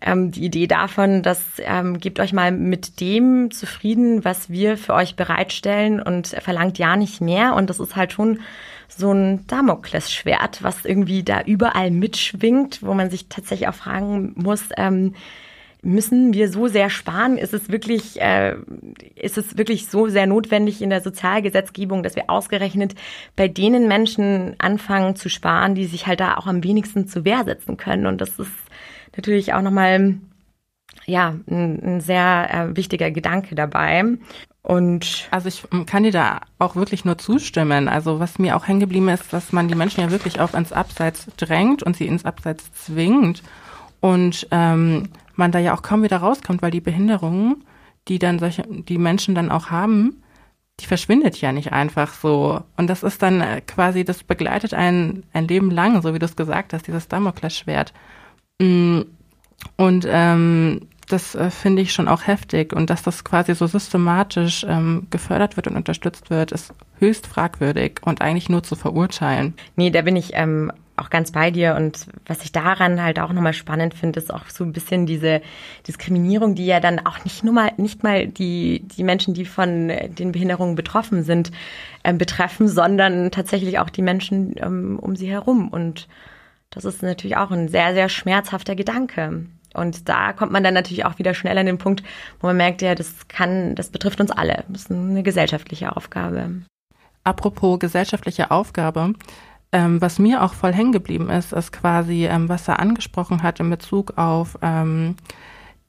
[0.00, 4.94] ähm, die Idee davon, dass ähm, gebt euch mal mit dem zufrieden, was wir für
[4.94, 7.54] euch bereitstellen und verlangt ja nicht mehr.
[7.56, 8.38] Und das ist halt schon
[8.96, 14.64] so ein Damoklesschwert, was irgendwie da überall mitschwingt, wo man sich tatsächlich auch fragen muss,
[14.76, 15.14] ähm,
[15.82, 17.38] müssen wir so sehr sparen?
[17.38, 18.56] Ist es wirklich, äh,
[19.14, 22.94] ist es wirklich so sehr notwendig in der Sozialgesetzgebung, dass wir ausgerechnet
[23.36, 27.44] bei denen Menschen anfangen zu sparen, die sich halt da auch am wenigsten zu Wehr
[27.44, 28.06] setzen können?
[28.06, 28.52] Und das ist
[29.16, 30.18] natürlich auch nochmal
[31.06, 34.04] ja, ein, ein sehr äh, wichtiger Gedanke dabei.
[34.62, 37.88] Und also ich kann dir da auch wirklich nur zustimmen.
[37.88, 40.72] Also was mir auch hängen geblieben ist, dass man die Menschen ja wirklich auch ins
[40.72, 43.42] Abseits drängt und sie ins Abseits zwingt
[44.00, 47.64] und ähm, man da ja auch kaum wieder rauskommt, weil die Behinderungen,
[48.08, 50.22] die dann solche, die Menschen dann auch haben,
[50.80, 52.62] die verschwindet ja nicht einfach so.
[52.76, 56.26] Und das ist dann äh, quasi, das begleitet ein, ein Leben lang, so wie du
[56.26, 57.92] es gesagt hast, dieses Damoklesschwert.
[58.58, 59.02] Mm,
[59.76, 62.72] und ähm, das äh, finde ich schon auch heftig.
[62.72, 68.00] Und dass das quasi so systematisch ähm, gefördert wird und unterstützt wird, ist höchst fragwürdig
[68.02, 69.54] und eigentlich nur zu verurteilen.
[69.76, 71.74] Nee, da bin ich ähm, auch ganz bei dir.
[71.74, 75.40] Und was ich daran halt auch nochmal spannend finde, ist auch so ein bisschen diese
[75.88, 79.88] Diskriminierung, die ja dann auch nicht nur mal, nicht mal die, die Menschen, die von
[79.88, 81.50] den Behinderungen betroffen sind,
[82.04, 85.68] ähm, betreffen, sondern tatsächlich auch die Menschen ähm, um sie herum.
[85.68, 86.06] Und
[86.70, 89.46] das ist natürlich auch ein sehr, sehr schmerzhafter Gedanke.
[89.74, 92.02] Und da kommt man dann natürlich auch wieder schnell an den Punkt,
[92.40, 94.64] wo man merkt, ja, das kann, das betrifft uns alle.
[94.68, 96.62] Das ist eine gesellschaftliche Aufgabe.
[97.22, 99.14] Apropos gesellschaftliche Aufgabe,
[99.72, 103.60] ähm, was mir auch voll hängen geblieben ist, ist quasi, ähm, was er angesprochen hat
[103.60, 105.16] in Bezug auf ähm,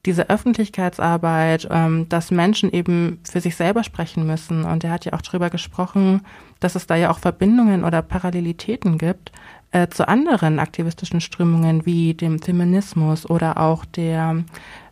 [0.04, 4.64] diese Öffentlichkeitsarbeit, ähm, dass Menschen eben für sich selber sprechen müssen.
[4.64, 6.22] Und er hat ja auch darüber gesprochen,
[6.60, 9.32] dass es da ja auch Verbindungen oder Parallelitäten gibt
[9.72, 14.44] äh, zu anderen aktivistischen Strömungen wie dem Feminismus oder auch der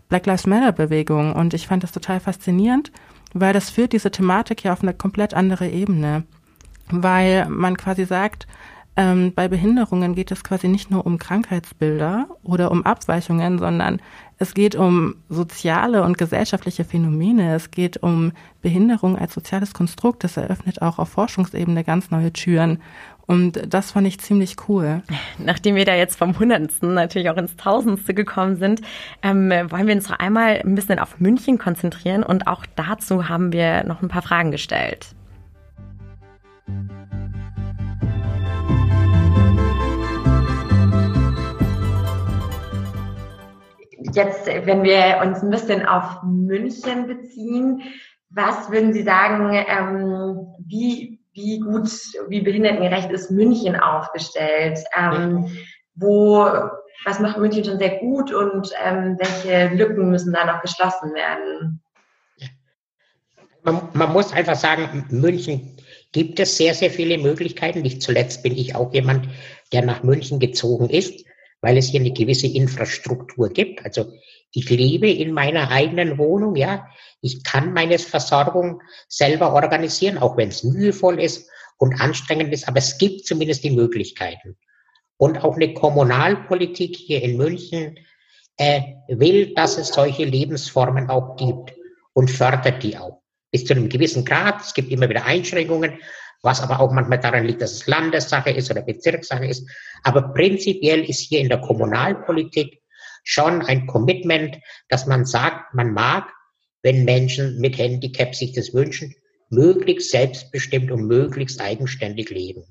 [0.08, 1.32] Black Lives Matter Bewegung.
[1.34, 2.90] Und ich fand das total faszinierend,
[3.32, 6.24] weil das führt diese Thematik ja auf eine komplett andere Ebene.
[6.90, 8.48] Weil man quasi sagt,
[8.96, 14.00] ähm, bei Behinderungen geht es quasi nicht nur um Krankheitsbilder oder um Abweichungen, sondern
[14.38, 17.54] es geht um soziale und gesellschaftliche Phänomene.
[17.54, 20.24] Es geht um Behinderung als soziales Konstrukt.
[20.24, 22.82] Das eröffnet auch auf Forschungsebene ganz neue Türen.
[23.30, 25.02] Und das fand ich ziemlich cool.
[25.38, 28.80] Nachdem wir da jetzt vom Hundertsten natürlich auch ins Tausendste gekommen sind,
[29.22, 33.52] ähm, wollen wir uns noch einmal ein bisschen auf München konzentrieren und auch dazu haben
[33.52, 35.14] wir noch ein paar Fragen gestellt.
[44.12, 47.82] Jetzt, wenn wir uns ein bisschen auf München beziehen,
[48.28, 51.88] was würden Sie sagen, ähm, wie wie gut,
[52.28, 54.78] wie behindertengerecht ist München aufgestellt?
[54.96, 55.50] Ähm,
[55.94, 56.44] wo,
[57.04, 61.82] was macht München schon sehr gut und ähm, welche Lücken müssen da noch geschlossen werden?
[63.62, 65.76] Man, man, muss einfach sagen, München
[66.12, 67.82] gibt es sehr, sehr viele Möglichkeiten.
[67.82, 69.28] Nicht zuletzt bin ich auch jemand,
[69.72, 71.24] der nach München gezogen ist,
[71.60, 73.84] weil es hier eine gewisse Infrastruktur gibt.
[73.84, 74.12] Also
[74.52, 76.86] ich lebe in meiner eigenen Wohnung, ja.
[77.20, 82.78] Ich kann meine Versorgung selber organisieren, auch wenn es mühevoll ist und anstrengend ist, aber
[82.78, 84.56] es gibt zumindest die Möglichkeiten.
[85.16, 87.98] Und auch eine Kommunalpolitik hier in München
[88.56, 91.74] äh, will, dass es solche Lebensformen auch gibt
[92.12, 93.22] und fördert die auch.
[93.50, 94.60] Bis zu einem gewissen Grad.
[94.62, 95.98] Es gibt immer wieder Einschränkungen,
[96.42, 99.68] was aber auch manchmal daran liegt, dass es Landessache ist oder Bezirkssache ist.
[100.02, 102.79] Aber prinzipiell ist hier in der Kommunalpolitik
[103.24, 106.32] schon ein Commitment, dass man sagt, man mag,
[106.82, 109.14] wenn Menschen mit Handicap sich das wünschen,
[109.50, 112.64] möglichst selbstbestimmt und möglichst eigenständig leben.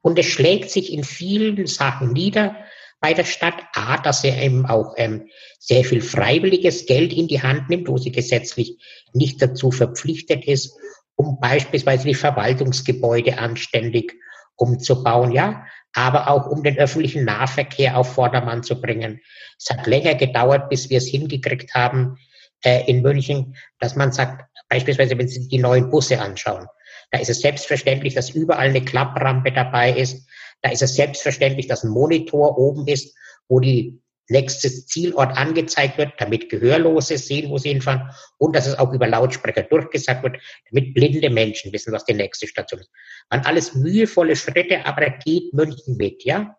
[0.00, 2.56] Und es schlägt sich in vielen Sachen nieder
[3.00, 3.62] bei der Stadt.
[3.74, 7.98] A, dass er eben auch ähm, sehr viel freiwilliges Geld in die Hand nimmt, wo
[7.98, 8.78] sie gesetzlich
[9.12, 10.76] nicht dazu verpflichtet ist,
[11.14, 14.14] um beispielsweise die Verwaltungsgebäude anständig
[14.58, 19.20] umzubauen, ja, aber auch um den öffentlichen Nahverkehr auf Vordermann zu bringen.
[19.58, 22.18] Es hat länger gedauert, bis wir es hingekriegt haben
[22.62, 26.66] äh, in München, dass man sagt, beispielsweise wenn Sie die neuen Busse anschauen,
[27.10, 30.28] da ist es selbstverständlich, dass überall eine Klapprampe dabei ist.
[30.60, 33.16] Da ist es selbstverständlich, dass ein Monitor oben ist,
[33.48, 38.78] wo die nächstes Zielort angezeigt wird, damit Gehörlose sehen, wo sie hinfahren und dass es
[38.78, 40.36] auch über Lautsprecher durchgesagt wird,
[40.70, 42.90] damit blinde Menschen wissen, was die nächste Station ist.
[43.30, 46.56] Waren alles mühevolle Schritte, aber da geht München mit, ja?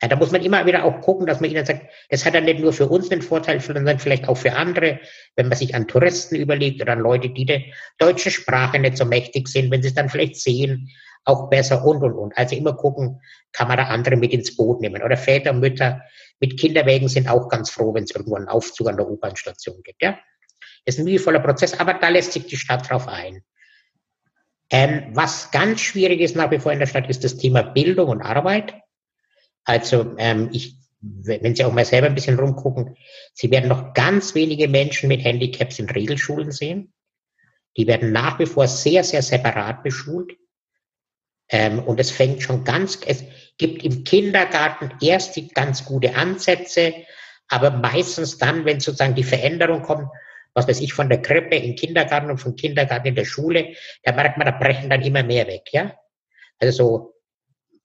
[0.00, 0.08] ja?
[0.08, 2.60] Da muss man immer wieder auch gucken, dass man ihnen sagt, das hat dann nicht
[2.60, 5.00] nur für uns den Vorteil, sondern vielleicht auch für andere,
[5.36, 7.62] wenn man sich an Touristen überlegt oder an Leute, die der
[7.98, 10.90] deutschen Sprache nicht so mächtig sind, wenn sie es dann vielleicht sehen,
[11.24, 12.36] auch besser und, und, und.
[12.36, 13.20] Also immer gucken,
[13.52, 15.02] kann man da andere mit ins Boot nehmen.
[15.02, 16.02] Oder Väter, Mütter
[16.40, 20.02] mit Kinderwägen sind auch ganz froh, wenn es irgendwo einen Aufzug an der U-Bahn-Station gibt.
[20.02, 20.18] Ja?
[20.84, 23.42] Das ist ein mühevoller Prozess, aber da lässt sich die Stadt drauf ein.
[24.70, 28.08] Ähm, was ganz schwierig ist nach wie vor in der Stadt, ist das Thema Bildung
[28.08, 28.74] und Arbeit.
[29.64, 32.96] Also ähm, ich wenn Sie auch mal selber ein bisschen rumgucken,
[33.34, 36.92] Sie werden noch ganz wenige Menschen mit Handicaps in Regelschulen sehen.
[37.76, 40.32] Die werden nach wie vor sehr, sehr separat beschult.
[41.48, 43.24] Ähm, und es fängt schon ganz, es
[43.58, 46.94] gibt im Kindergarten erst die ganz gute Ansätze,
[47.48, 50.08] aber meistens dann, wenn sozusagen die Veränderung kommt,
[50.54, 54.12] was weiß ich, von der Krippe in Kindergarten und vom Kindergarten in der Schule, da
[54.12, 55.94] merkt man, da brechen dann immer mehr weg, ja.
[56.60, 57.14] Also so,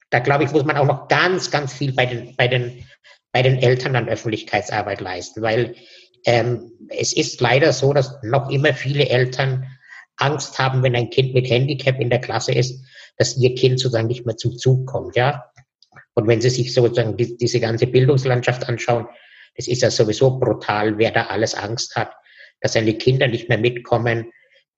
[0.10, 2.86] da glaube ich, muss man auch noch ganz, ganz viel bei den, bei den,
[3.32, 5.76] bei den Eltern an Öffentlichkeitsarbeit leisten, weil
[6.26, 9.68] ähm, es ist leider so, dass noch immer viele Eltern
[10.18, 12.84] Angst haben, wenn ein Kind mit Handicap in der Klasse ist,
[13.20, 15.46] dass ihr Kind sozusagen nicht mehr zum Zug kommt, ja.
[16.16, 19.08] Und wenn Sie sich sozusagen die, diese ganze Bildungslandschaft anschauen,
[19.54, 22.14] es ist ja sowieso brutal, wer da alles Angst hat,
[22.62, 24.32] dass seine Kinder nicht mehr mitkommen.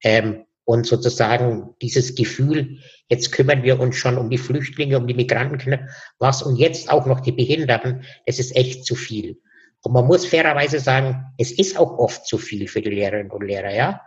[0.04, 5.14] Ähm, und sozusagen dieses Gefühl, jetzt kümmern wir uns schon um die Flüchtlinge, um die
[5.14, 5.88] Migrantenkinder,
[6.20, 9.42] was und jetzt auch noch die Behinderten, es ist echt zu viel.
[9.84, 13.44] Und man muss fairerweise sagen, es ist auch oft zu viel für die Lehrerinnen und
[13.44, 14.02] Lehrer, ja.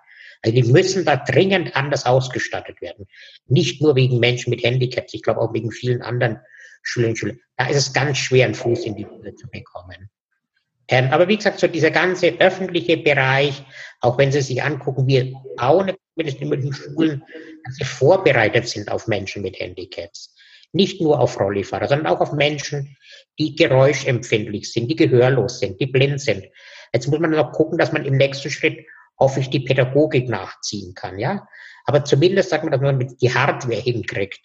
[0.45, 3.07] Also die müssen da dringend anders ausgestattet werden.
[3.47, 6.39] Nicht nur wegen Menschen mit Handicaps, ich glaube auch wegen vielen anderen
[6.83, 7.35] Schülerinnen und Schüler.
[7.57, 10.11] Da ist es ganz schwer, einen Fuß in die Tür zu bekommen.
[10.89, 13.65] Ähm, aber wie gesagt, so dieser ganze öffentliche Bereich,
[14.01, 17.25] auch wenn Sie sich angucken, wir bauen zumindest in den Schulen,
[17.65, 20.35] dass sie vorbereitet sind auf Menschen mit Handicaps.
[20.73, 22.99] Nicht nur auf Rollifahrer, sondern auch auf Menschen,
[23.39, 26.45] die geräuschempfindlich sind, die gehörlos sind, die blind sind.
[26.93, 28.85] Jetzt muss man noch gucken, dass man im nächsten Schritt
[29.19, 31.47] hoffe ich, die Pädagogik nachziehen kann, ja.
[31.85, 34.41] Aber zumindest sagt man, dass man die Hardware hinkriegt.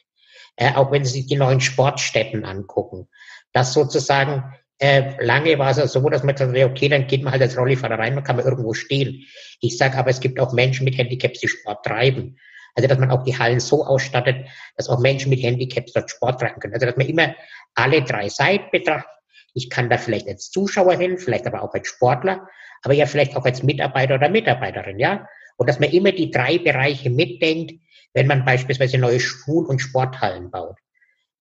[0.55, 3.07] Äh, auch wenn Sie sich die neuen Sportstätten angucken.
[3.53, 4.43] Dass sozusagen,
[4.77, 7.41] äh, lange war es ja so, dass man gesagt hat, okay, dann geht man halt
[7.41, 9.25] als Rollifahrer rein, dann kann man irgendwo stehen.
[9.61, 12.37] Ich sage aber, es gibt auch Menschen mit Handicaps, die Sport treiben.
[12.75, 16.41] Also, dass man auch die Hallen so ausstattet, dass auch Menschen mit Handicaps dort Sport
[16.41, 16.73] treiben können.
[16.73, 17.35] Also, dass man immer
[17.75, 19.09] alle drei Seiten betrachtet.
[19.53, 22.47] Ich kann da vielleicht als Zuschauer hin, vielleicht aber auch als Sportler
[22.83, 25.27] aber ja vielleicht auch als Mitarbeiter oder Mitarbeiterin, ja.
[25.57, 27.73] Und dass man immer die drei Bereiche mitdenkt,
[28.13, 30.77] wenn man beispielsweise neue Schul- und Sporthallen baut.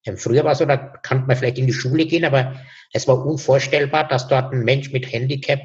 [0.04, 2.60] Ähm, früher war es so, da konnte man vielleicht in die Schule gehen, aber
[2.92, 5.60] es war unvorstellbar, dass dort ein Mensch mit Handicap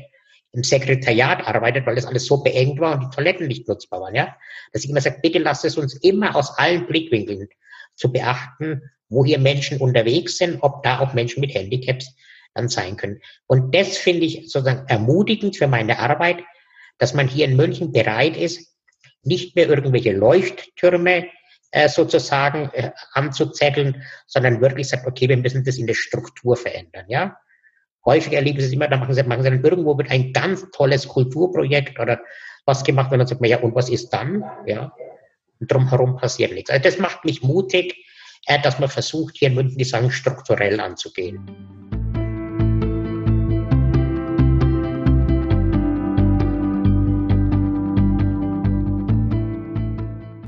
[0.51, 4.15] im Sekretariat arbeitet, weil das alles so beengt war und die Toiletten nicht nutzbar waren,
[4.15, 4.35] ja.
[4.71, 7.47] Dass ich immer sage, bitte lasst es uns immer aus allen Blickwinkeln
[7.95, 12.15] zu beachten, wo hier Menschen unterwegs sind, ob da auch Menschen mit Handicaps
[12.53, 13.19] dann sein können.
[13.47, 16.43] Und das finde ich sozusagen ermutigend für meine Arbeit,
[16.97, 18.75] dass man hier in München bereit ist,
[19.23, 21.27] nicht mehr irgendwelche Leuchttürme
[21.71, 27.05] äh, sozusagen äh, anzuzetteln, sondern wirklich sagt, okay, wir müssen das in der Struktur verändern,
[27.07, 27.37] ja.
[28.05, 30.69] Häufig erleben Sie es immer, da machen Sie, machen Sie dann irgendwo mit ein ganz
[30.71, 32.19] tolles Kulturprojekt oder
[32.65, 34.43] was gemacht und dann sagt man, ja, und was ist dann?
[34.65, 34.93] Ja.
[35.59, 36.69] Und drumherum passiert nichts.
[36.69, 37.95] Also das macht mich mutig,
[38.45, 41.92] äh, dass man versucht, hier in München die Sachen strukturell anzugehen.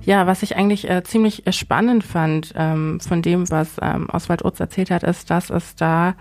[0.06, 4.46] Ja, was ich eigentlich äh, ziemlich äh, spannend fand ähm, von dem, was ähm, Oswald
[4.46, 6.15] Utz erzählt hat, ist, dass es da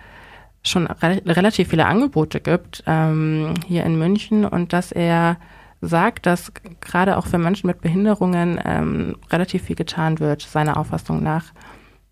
[0.62, 5.36] schon re relativ viele Angebote gibt ähm, hier in München und dass er
[5.82, 11.22] sagt, dass gerade auch für Menschen mit Behinderungen ähm, relativ viel getan wird, seiner Auffassung
[11.22, 11.52] nach.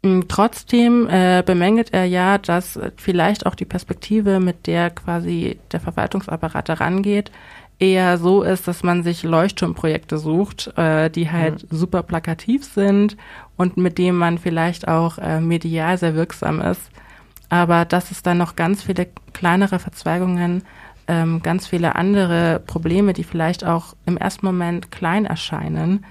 [0.03, 5.81] Mm, trotzdem äh, bemängelt er ja, dass vielleicht auch die Perspektive, mit der quasi der
[5.81, 7.31] Verwaltungsapparat herangeht,
[7.83, 11.77] eher so ist, dass man sich Leuchtturmprojekte sucht, äh, die halt mhm.
[11.77, 13.17] super plakativ sind
[13.57, 16.91] und mit denen man vielleicht auch äh, medial sehr wirksam ist.
[17.49, 20.63] Aber dass es dann noch ganz viele kleinere Verzweigungen,
[21.09, 26.05] ähm, ganz viele andere Probleme, die vielleicht auch im ersten Moment klein erscheinen,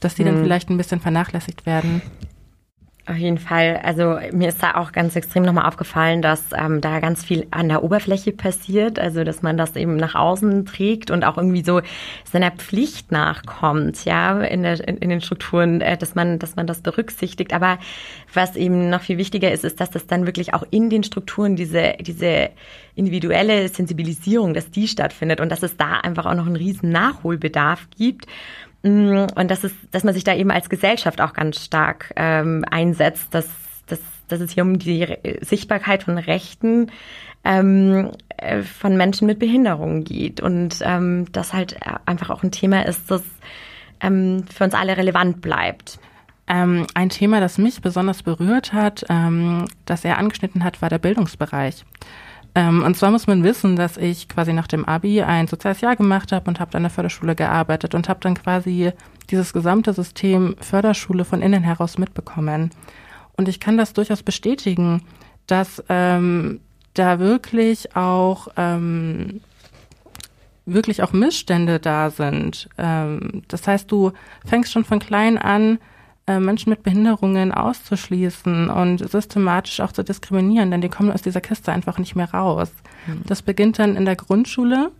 [0.00, 0.28] dass die mhm.
[0.28, 2.00] dann vielleicht ein bisschen vernachlässigt werden.
[3.10, 3.80] Auf jeden Fall.
[3.82, 7.68] Also mir ist da auch ganz extrem nochmal aufgefallen, dass ähm, da ganz viel an
[7.68, 9.00] der Oberfläche passiert.
[9.00, 11.80] Also dass man das eben nach außen trägt und auch irgendwie so
[12.22, 16.68] seiner Pflicht nachkommt, ja, in, der, in, in den Strukturen, äh, dass man, dass man
[16.68, 17.52] das berücksichtigt.
[17.52, 17.80] Aber
[18.32, 21.56] was eben noch viel wichtiger ist, ist, dass das dann wirklich auch in den Strukturen
[21.56, 22.50] diese, diese
[22.94, 27.88] individuelle Sensibilisierung, dass die stattfindet und dass es da einfach auch noch einen riesen Nachholbedarf
[27.96, 28.26] gibt.
[28.82, 32.64] Mm, und dass, es, dass man sich da eben als Gesellschaft auch ganz stark ähm,
[32.70, 33.48] einsetzt, dass,
[33.86, 35.06] dass, dass es hier um die
[35.40, 36.90] Sichtbarkeit von Rechten
[37.44, 41.76] ähm, äh, von Menschen mit Behinderungen geht und ähm, das halt
[42.06, 43.22] einfach auch ein Thema ist, das
[44.00, 45.98] ähm, für uns alle relevant bleibt.
[46.46, 50.98] Ähm, ein Thema, das mich besonders berührt hat, ähm, das er angeschnitten hat, war der
[50.98, 51.84] Bildungsbereich.
[52.54, 55.96] Ähm, und zwar muss man wissen, dass ich quasi nach dem Abi ein soziales Jahr
[55.96, 58.92] gemacht habe und habe an der Förderschule gearbeitet und habe dann quasi
[59.30, 62.70] dieses gesamte System Förderschule von innen heraus mitbekommen.
[63.36, 65.02] Und ich kann das durchaus bestätigen,
[65.46, 66.60] dass ähm,
[66.94, 69.40] da wirklich auch ähm,
[70.66, 72.68] wirklich auch Missstände da sind.
[72.78, 74.12] Ähm, das heißt, du
[74.44, 75.78] fängst schon von klein an,
[76.38, 81.72] Menschen mit Behinderungen auszuschließen und systematisch auch zu diskriminieren, denn die kommen aus dieser Kiste
[81.72, 82.70] einfach nicht mehr raus.
[83.06, 83.22] Mhm.
[83.26, 84.92] Das beginnt dann in der Grundschule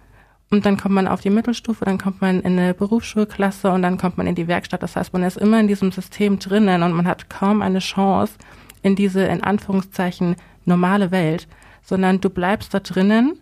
[0.51, 3.99] und dann kommt man auf die Mittelstufe, dann kommt man in eine Berufsschulklasse und dann
[3.99, 4.83] kommt man in die Werkstatt.
[4.83, 8.35] Das heißt, man ist immer in diesem System drinnen und man hat kaum eine Chance
[8.83, 11.47] in diese in Anführungszeichen normale Welt,
[11.83, 13.39] sondern du bleibst da drinnen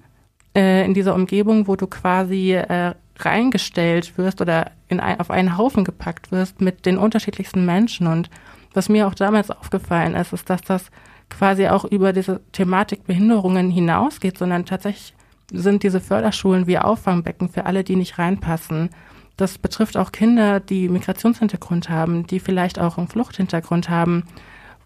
[0.55, 5.57] äh, in dieser Umgebung, wo du quasi äh, reingestellt wirst oder in ein, auf einen
[5.57, 8.07] Haufen gepackt wirst mit den unterschiedlichsten Menschen.
[8.07, 8.31] Und
[8.75, 10.91] was mir auch damals aufgefallen ist, ist, dass das
[11.31, 15.15] quasi auch über diese Thematik Behinderungen hinausgeht, sondern tatsächlich
[15.53, 18.91] sind diese Förderschulen wie Auffangbecken für alle, die nicht reinpassen.
[19.37, 24.25] Das betrifft auch Kinder, die Migrationshintergrund haben, die vielleicht auch einen Fluchthintergrund haben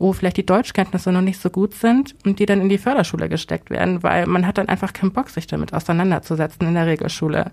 [0.03, 3.29] wo vielleicht die Deutschkenntnisse noch nicht so gut sind und die dann in die Förderschule
[3.29, 7.53] gesteckt werden, weil man hat dann einfach keinen Bock, sich damit auseinanderzusetzen in der Regelschule.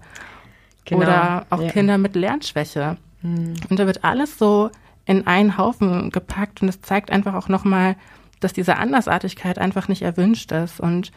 [0.89, 1.03] Genau.
[1.03, 1.69] Oder auch ja.
[1.69, 2.97] Kinder mit Lernschwäche.
[3.21, 3.53] Mhm.
[3.69, 4.71] Und da wird alles so
[5.05, 7.95] in einen Haufen gepackt und es zeigt einfach auch nochmal,
[8.39, 10.79] dass diese Andersartigkeit einfach nicht erwünscht ist.
[10.79, 11.11] Und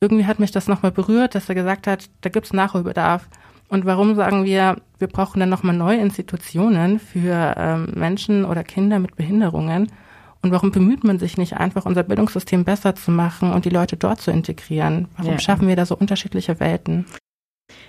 [0.00, 3.28] irgendwie hat mich das nochmal berührt, dass er gesagt hat, da gibt es Nachholbedarf.
[3.68, 8.98] Und warum sagen wir, wir brauchen dann nochmal neue Institutionen für ähm, Menschen oder Kinder
[8.98, 9.90] mit Behinderungen?
[10.42, 13.96] Und warum bemüht man sich nicht einfach, unser Bildungssystem besser zu machen und die Leute
[13.96, 15.08] dort zu integrieren?
[15.16, 15.38] Warum ja.
[15.38, 17.06] schaffen wir da so unterschiedliche Welten?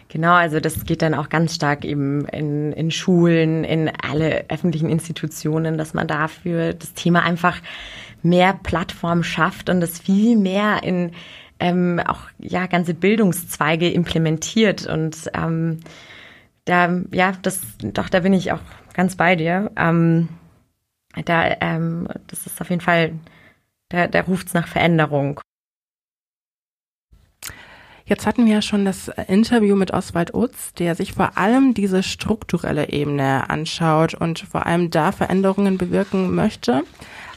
[0.09, 4.89] Genau, also das geht dann auch ganz stark eben in, in Schulen, in alle öffentlichen
[4.89, 7.57] Institutionen, dass man dafür das Thema einfach
[8.21, 11.11] mehr Plattform schafft und das viel mehr in
[11.59, 15.79] ähm, auch ja ganze Bildungszweige implementiert und ähm,
[16.65, 18.59] da ja das doch da bin ich auch
[18.93, 19.71] ganz bei dir.
[19.75, 20.29] Ähm,
[21.23, 23.13] da, ähm, das ist auf jeden Fall,
[23.89, 25.39] da, da ruft es nach Veränderung.
[28.07, 32.03] Jetzt hatten wir ja schon das Interview mit Oswald Utz, der sich vor allem diese
[32.03, 36.83] strukturelle Ebene anschaut und vor allem da Veränderungen bewirken möchte.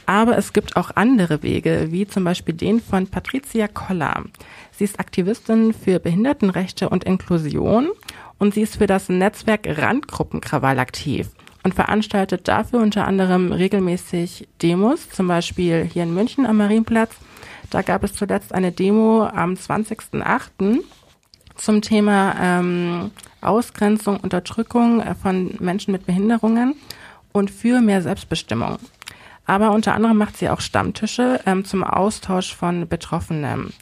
[0.05, 4.25] Aber es gibt auch andere Wege, wie zum Beispiel den von Patricia Koller.
[4.71, 7.89] Sie ist Aktivistin für Behindertenrechte und Inklusion
[8.37, 11.29] und sie ist für das Netzwerk Randgruppenkrawall aktiv
[11.63, 17.15] und veranstaltet dafür unter anderem regelmäßig Demos, zum Beispiel hier in München am Marienplatz.
[17.69, 20.79] Da gab es zuletzt eine Demo am 20.08.
[21.55, 23.11] zum Thema ähm,
[23.41, 26.75] Ausgrenzung, Unterdrückung von Menschen mit Behinderungen
[27.31, 28.79] und für mehr Selbstbestimmung.
[29.45, 33.73] Aber unter anderem macht sie auch Stammtische ähm, zum Austausch von Betroffenen.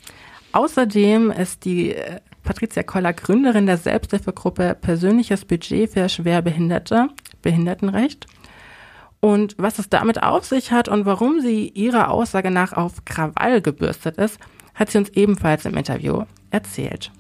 [0.54, 7.10] Außerdem ist die äh, Patricia Koller Gründerin der Selbsthilfegruppe Persönliches Budget für Schwerbehinderte
[7.42, 8.28] Behindertenrecht.
[9.28, 13.62] Und was es damit auf sich hat und warum sie ihrer Aussage nach auf Krawall
[13.62, 14.40] gebürstet ist,
[14.74, 17.12] hat sie uns ebenfalls im Interview erzählt.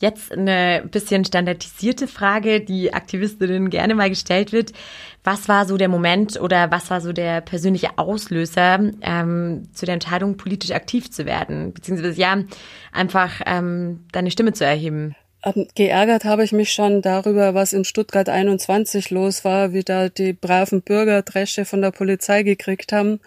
[0.00, 4.72] Jetzt eine bisschen standardisierte Frage, die Aktivistinnen gerne mal gestellt wird.
[5.24, 9.94] Was war so der Moment oder was war so der persönliche Auslöser ähm, zu der
[9.94, 11.72] Entscheidung, politisch aktiv zu werden?
[11.72, 12.44] Beziehungsweise ja,
[12.92, 15.16] einfach ähm, deine Stimme zu erheben.
[15.76, 20.32] Geärgert habe ich mich schon darüber, was in Stuttgart 21 los war, wie da die
[20.32, 23.20] braven Bürger Dresche von der Polizei gekriegt haben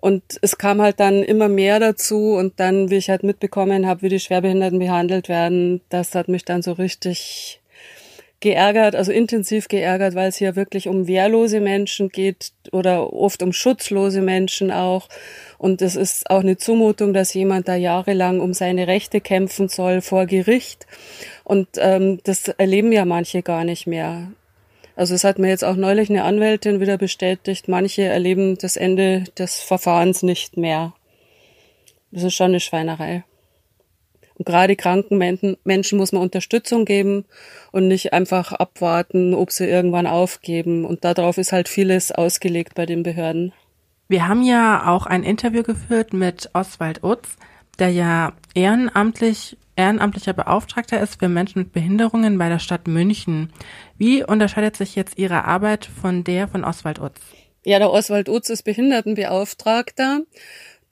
[0.00, 4.02] und es kam halt dann immer mehr dazu und dann, wie ich halt mitbekommen habe,
[4.02, 7.60] wie die Schwerbehinderten behandelt werden, das hat mich dann so richtig
[8.40, 13.52] geärgert, also intensiv geärgert, weil es hier wirklich um wehrlose Menschen geht oder oft um
[13.52, 15.08] schutzlose Menschen auch.
[15.58, 20.00] Und es ist auch eine Zumutung, dass jemand da jahrelang um seine Rechte kämpfen soll
[20.00, 20.86] vor Gericht.
[21.44, 24.32] Und ähm, das erleben ja manche gar nicht mehr.
[24.96, 29.24] Also es hat mir jetzt auch neulich eine Anwältin wieder bestätigt, manche erleben das Ende
[29.38, 30.94] des Verfahrens nicht mehr.
[32.10, 33.24] Das ist schon eine Schweinerei.
[34.40, 35.18] Und gerade kranken
[35.64, 37.26] Menschen muss man Unterstützung geben
[37.72, 40.86] und nicht einfach abwarten, ob sie irgendwann aufgeben.
[40.86, 43.52] Und darauf ist halt vieles ausgelegt bei den Behörden.
[44.08, 47.36] Wir haben ja auch ein Interview geführt mit Oswald Utz,
[47.78, 53.52] der ja ehrenamtlich ehrenamtlicher Beauftragter ist für Menschen mit Behinderungen bei der Stadt München.
[53.96, 57.20] Wie unterscheidet sich jetzt Ihre Arbeit von der von Oswald Utz?
[57.64, 60.20] Ja, der Oswald Utz ist Behindertenbeauftragter.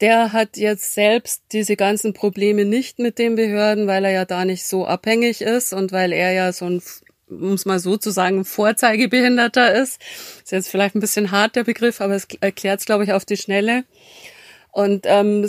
[0.00, 4.44] Der hat jetzt selbst diese ganzen Probleme nicht mit den Behörden, weil er ja da
[4.44, 6.82] nicht so abhängig ist und weil er ja so ein
[7.30, 10.00] um es mal so zu sagen, Vorzeigebehinderter ist.
[10.42, 13.24] Ist jetzt vielleicht ein bisschen hart der Begriff, aber es erklärt es, glaube ich, auf
[13.24, 13.84] die Schnelle.
[14.70, 15.46] Und ähm,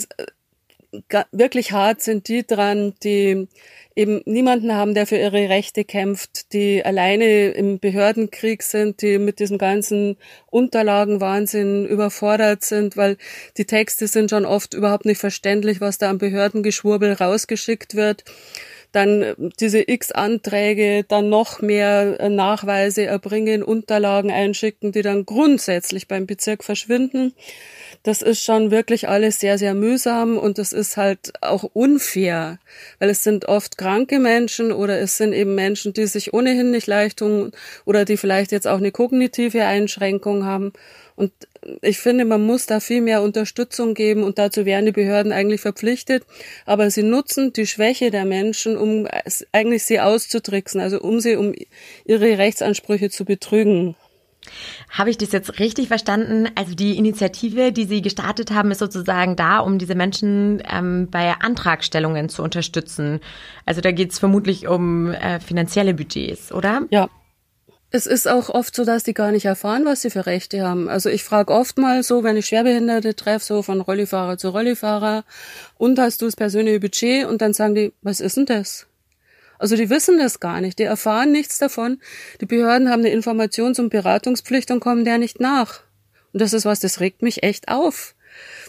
[1.32, 3.48] wirklich hart sind die dran, die
[3.96, 9.40] eben niemanden haben, der für ihre Rechte kämpft, die alleine im Behördenkrieg sind, die mit
[9.40, 10.18] diesem ganzen
[10.50, 13.18] Unterlagenwahnsinn überfordert sind, weil
[13.58, 18.24] die Texte sind schon oft überhaupt nicht verständlich, was da am Behördengeschwurbel rausgeschickt wird
[18.92, 25.26] dann äh, diese x Anträge, dann noch mehr äh, Nachweise erbringen, Unterlagen einschicken, die dann
[25.26, 27.34] grundsätzlich beim Bezirk verschwinden.
[28.04, 32.58] Das ist schon wirklich alles sehr, sehr mühsam und das ist halt auch unfair,
[33.00, 36.88] weil es sind oft kranke Menschen oder es sind eben Menschen, die sich ohnehin nicht
[36.88, 37.52] leicht tun
[37.84, 40.72] oder die vielleicht jetzt auch eine kognitive Einschränkung haben.
[41.18, 41.34] Und
[41.82, 45.60] ich finde, man muss da viel mehr Unterstützung geben und dazu wären die Behörden eigentlich
[45.60, 46.24] verpflichtet.
[46.66, 49.06] Aber sie nutzen die Schwäche der Menschen, um
[49.52, 51.54] eigentlich sie auszutricksen, also um sie, um
[52.06, 53.98] ihre Rechtsansprüche zu betrügen.
[54.90, 56.50] Habe ich das jetzt richtig verstanden?
[56.56, 61.34] Also die Initiative, die Sie gestartet haben, ist sozusagen da, um diese Menschen ähm, bei
[61.40, 63.20] Antragstellungen zu unterstützen.
[63.66, 66.82] Also da geht es vermutlich um äh, finanzielle Budgets, oder?
[66.90, 67.10] Ja,
[67.92, 70.90] es ist auch oft so, dass die gar nicht erfahren, was sie für Rechte haben.
[70.90, 75.24] Also ich frage oft mal so, wenn ich Schwerbehinderte treffe, so von Rollifahrer zu Rollifahrer,
[75.78, 77.26] und hast du das persönliche Budget?
[77.26, 78.86] Und dann sagen die, was ist denn das?
[79.60, 82.02] Also die wissen das gar nicht, die erfahren nichts davon.
[82.42, 85.82] Die Behörden haben eine Informations- und Beratungspflicht und kommen der nicht nach.
[86.34, 88.16] Und das ist was, das regt mich echt auf.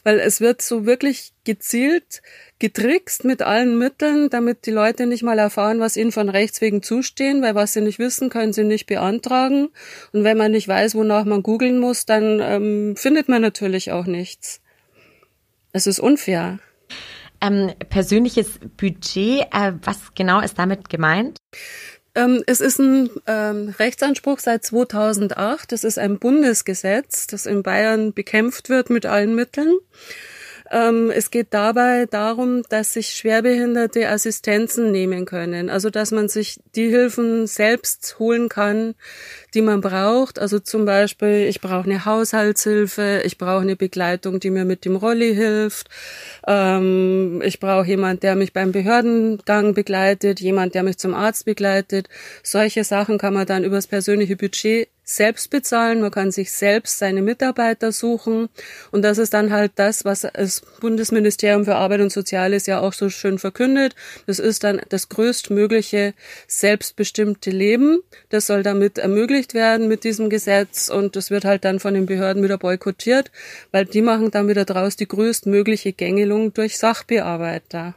[0.02, 2.22] Weil es wird so wirklich gezielt
[2.58, 6.82] getrickst mit allen Mitteln, damit die Leute nicht mal erfahren, was ihnen von Rechts wegen
[6.82, 9.68] zustehen, weil was sie nicht wissen, können sie nicht beantragen.
[10.12, 14.06] Und wenn man nicht weiß, wonach man googeln muss, dann ähm, findet man natürlich auch
[14.06, 14.60] nichts.
[15.72, 16.58] Es ist unfair.
[17.40, 21.38] Ähm, persönliches Budget, äh, was genau ist damit gemeint?
[22.14, 25.72] Ähm, es ist ein ähm, Rechtsanspruch seit 2008.
[25.72, 29.78] Es ist ein Bundesgesetz, das in Bayern bekämpft wird mit allen Mitteln.
[30.70, 35.68] Ähm, es geht dabei darum, dass sich Schwerbehinderte Assistenzen nehmen können.
[35.68, 38.94] Also, dass man sich die Hilfen selbst holen kann,
[39.54, 40.38] die man braucht.
[40.38, 44.96] Also zum Beispiel, ich brauche eine Haushaltshilfe, ich brauche eine Begleitung, die mir mit dem
[44.96, 45.88] Rolli hilft.
[46.46, 52.08] Ähm, ich brauche jemand, der mich beim Behördengang begleitet, jemand, der mich zum Arzt begleitet.
[52.42, 57.22] Solche Sachen kann man dann übers persönliche Budget selbst bezahlen, man kann sich selbst seine
[57.22, 58.48] Mitarbeiter suchen
[58.90, 62.92] und das ist dann halt das, was das Bundesministerium für Arbeit und Soziales ja auch
[62.92, 63.94] so schön verkündet.
[64.26, 66.14] Das ist dann das größtmögliche
[66.46, 68.00] selbstbestimmte Leben.
[68.28, 72.06] Das soll damit ermöglicht werden mit diesem Gesetz und das wird halt dann von den
[72.06, 73.30] Behörden wieder boykottiert,
[73.72, 77.94] weil die machen dann wieder draus die größtmögliche Gängelung durch Sachbearbeiter.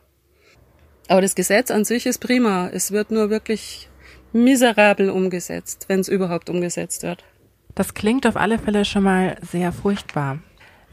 [1.07, 2.69] Aber das Gesetz an sich ist prima.
[2.73, 3.89] Es wird nur wirklich
[4.33, 7.23] miserabel umgesetzt, wenn es überhaupt umgesetzt wird.
[7.75, 10.39] Das klingt auf alle Fälle schon mal sehr furchtbar.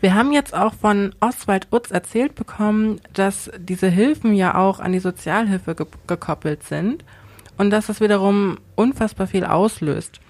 [0.00, 4.92] Wir haben jetzt auch von Oswald Utz erzählt bekommen, dass diese Hilfen ja auch an
[4.92, 7.04] die Sozialhilfe ge gekoppelt sind
[7.58, 10.20] und dass das wiederum unfassbar viel auslöst.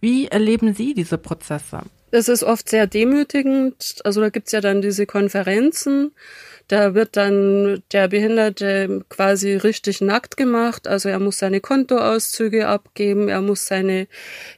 [0.00, 1.80] Wie erleben Sie diese Prozesse?
[2.10, 3.96] Das ist oft sehr demütigend.
[4.04, 6.12] Also da gibt's ja dann diese Konferenzen
[6.68, 10.88] da wird dann der Behinderte quasi richtig nackt gemacht.
[10.88, 14.06] Also er muss seine Kontoauszüge abgeben, er muss seine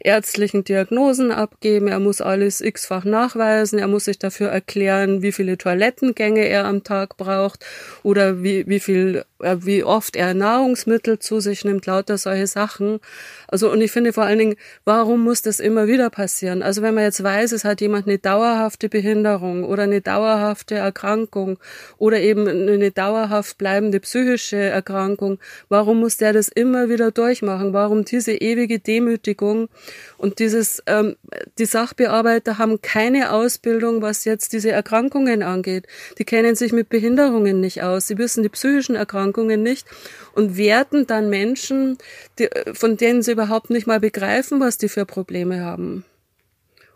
[0.01, 5.59] ärztlichen Diagnosen abgeben, er muss alles x-fach nachweisen, er muss sich dafür erklären, wie viele
[5.59, 7.65] Toilettengänge er am Tag braucht
[8.05, 13.01] oder wie, wie viel, äh, wie oft er Nahrungsmittel zu sich nimmt, lauter solche Sachen.
[13.49, 16.63] Also, und ich finde vor allen Dingen, warum muss das immer wieder passieren?
[16.63, 21.59] Also, wenn man jetzt weiß, es hat jemand eine dauerhafte Behinderung oder eine dauerhafte Erkrankung
[21.99, 25.39] oder eben eine dauerhaft bleibende psychische Erkrankung,
[25.69, 27.73] warum muss der das immer wieder durchmachen?
[27.73, 29.69] Warum diese ewige Demütigung
[30.19, 31.17] und dieses, ähm,
[31.59, 35.87] die Sachbearbeiter haben keine Ausbildung, was jetzt diese Erkrankungen angeht.
[36.19, 38.07] Die kennen sich mit Behinderungen nicht aus.
[38.07, 39.87] Sie wissen die psychischen Erkrankungen nicht
[40.35, 41.99] und werten dann Menschen,
[42.39, 46.05] die, von denen sie überhaupt nicht mal begreifen, was die für Probleme haben.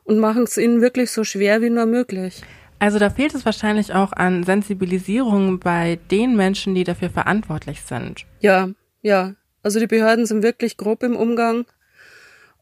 [0.04, 2.42] Und machen es ihnen wirklich so schwer wie nur möglich.
[2.80, 8.24] Also da fehlt es wahrscheinlich auch an Sensibilisierung bei den Menschen, die dafür verantwortlich sind.
[8.40, 8.70] Ja,
[9.02, 9.34] ja.
[9.62, 11.66] Also die Behörden sind wirklich grob im Umgang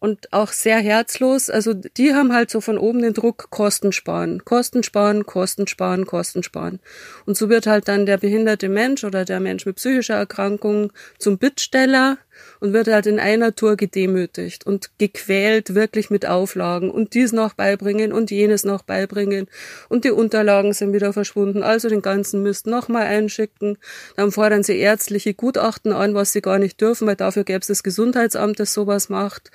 [0.00, 1.50] und auch sehr herzlos.
[1.50, 6.04] Also die haben halt so von oben den Druck, Kosten sparen, Kosten sparen, Kosten sparen,
[6.04, 6.80] Kosten sparen.
[7.24, 11.38] Und so wird halt dann der behinderte Mensch oder der Mensch mit psychischer Erkrankung zum
[11.38, 12.18] Bittsteller
[12.60, 17.54] und wird halt in einer Tour gedemütigt und gequält wirklich mit Auflagen und dies noch
[17.54, 19.46] beibringen und jenes noch beibringen
[19.88, 23.78] und die Unterlagen sind wieder verschwunden, also den ganzen Mist nochmal einschicken.
[24.16, 27.66] Dann fordern sie ärztliche Gutachten an, was sie gar nicht dürfen, weil dafür gäbe es
[27.68, 29.50] das Gesundheitsamt, das sowas macht.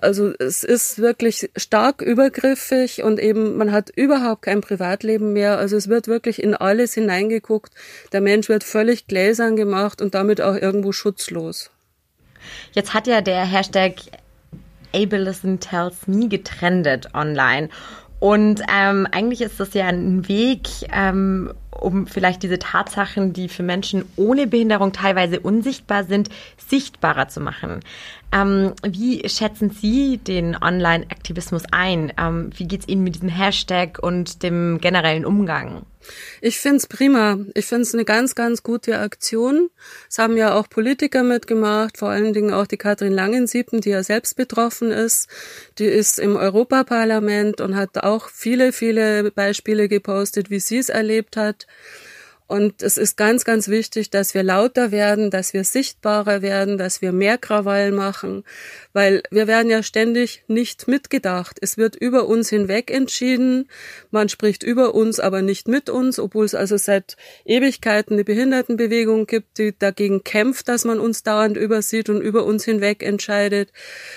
[0.00, 5.58] Also es ist wirklich stark übergriffig und eben man hat überhaupt kein Privatleben mehr.
[5.58, 7.72] Also es wird wirklich in alles hineingeguckt.
[8.12, 11.70] Der Mensch wird völlig gläsern gemacht und damit auch irgendwo schutzlos.
[12.72, 13.94] Jetzt hat ja der Hashtag
[14.94, 17.68] Ableism Tells Me getrendet online.
[18.18, 23.62] Und ähm, eigentlich ist das ja ein Weg, ähm, um vielleicht diese Tatsachen, die für
[23.62, 26.28] Menschen ohne Behinderung teilweise unsichtbar sind,
[26.58, 27.80] sichtbarer zu machen.
[28.30, 32.12] Ähm, wie schätzen Sie den Online-Aktivismus ein?
[32.18, 35.86] Ähm, wie geht's Ihnen mit diesem Hashtag und dem generellen Umgang?
[36.40, 37.38] Ich find's prima.
[37.54, 39.70] Ich find's eine ganz, ganz gute Aktion.
[40.08, 44.02] Es haben ja auch Politiker mitgemacht, vor allen Dingen auch die Katrin Langensiepen, die ja
[44.02, 45.28] selbst betroffen ist.
[45.78, 51.36] Die ist im Europaparlament und hat auch viele, viele Beispiele gepostet, wie sie es erlebt
[51.36, 51.66] hat.
[52.50, 57.00] Und es ist ganz, ganz wichtig, dass wir lauter werden, dass wir sichtbarer werden, dass
[57.00, 58.42] wir mehr Krawall machen,
[58.92, 61.58] weil wir werden ja ständig nicht mitgedacht.
[61.60, 63.68] Es wird über uns hinweg entschieden.
[64.10, 69.26] Man spricht über uns, aber nicht mit uns, obwohl es also seit Ewigkeiten eine Behindertenbewegung
[69.26, 73.70] gibt, die dagegen kämpft, dass man uns dauernd übersieht und über uns hinweg entscheidet.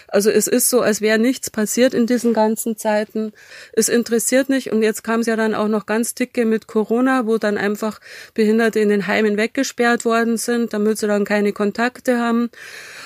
[0.08, 3.32] Also es ist so, als wäre nichts passiert in diesen ganzen Zeiten.
[3.74, 4.72] Es interessiert nicht.
[4.72, 8.00] Und jetzt kam es ja dann auch noch ganz dicke mit Corona, wo dann einfach
[8.34, 12.50] Behinderte in den Heimen weggesperrt worden sind, damit sie dann keine Kontakte haben.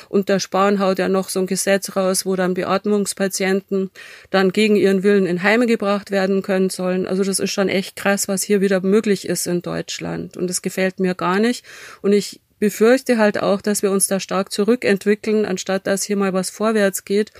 [0.09, 3.91] Und der Spahn haut ja noch so ein Gesetz raus, wo dann Beatmungspatienten
[4.29, 7.07] dann gegen ihren Willen in Heime gebracht werden können sollen.
[7.07, 10.37] Also das ist schon echt krass, was hier wieder möglich ist in Deutschland.
[10.37, 11.65] Und das gefällt mir gar nicht.
[12.01, 16.33] Und ich befürchte halt auch, dass wir uns da stark zurückentwickeln, anstatt dass hier mal
[16.33, 17.31] was vorwärts geht.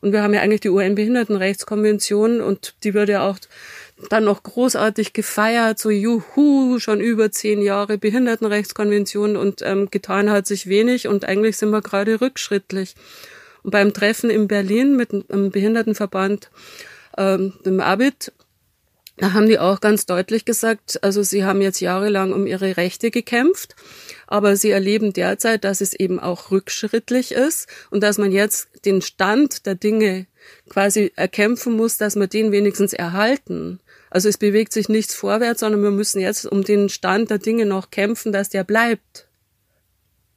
[0.00, 3.38] Und wir haben ja eigentlich die UN-Behindertenrechtskonvention und die würde ja auch
[4.08, 10.46] dann noch großartig gefeiert, so juhu, schon über zehn Jahre Behindertenrechtskonvention und ähm, getan hat
[10.46, 12.94] sich wenig und eigentlich sind wir gerade rückschrittlich.
[13.62, 16.50] Und beim Treffen in Berlin mit einem Behindertenverband,
[17.18, 18.32] ähm, dem ABIT,
[19.20, 23.10] da haben die auch ganz deutlich gesagt, also sie haben jetzt jahrelang um ihre Rechte
[23.10, 23.76] gekämpft,
[24.26, 29.02] aber sie erleben derzeit, dass es eben auch rückschrittlich ist und dass man jetzt den
[29.02, 30.26] Stand der Dinge
[30.70, 33.80] quasi erkämpfen muss, dass wir den wenigstens erhalten.
[34.10, 37.64] Also es bewegt sich nichts vorwärts, sondern wir müssen jetzt um den Stand der Dinge
[37.64, 39.28] noch kämpfen, dass der bleibt.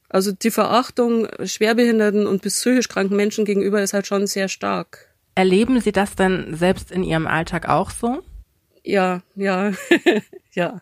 [0.09, 5.09] Also die Verachtung schwerbehinderten und psychisch kranken Menschen gegenüber ist halt schon sehr stark.
[5.33, 8.23] Erleben Sie das dann selbst in Ihrem Alltag auch so?
[8.83, 9.71] Ja, ja,
[10.53, 10.81] ja.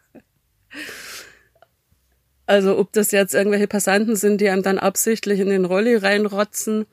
[2.45, 6.85] Also ob das jetzt irgendwelche Passanten sind, die einem dann absichtlich in den Rolli reinrotzen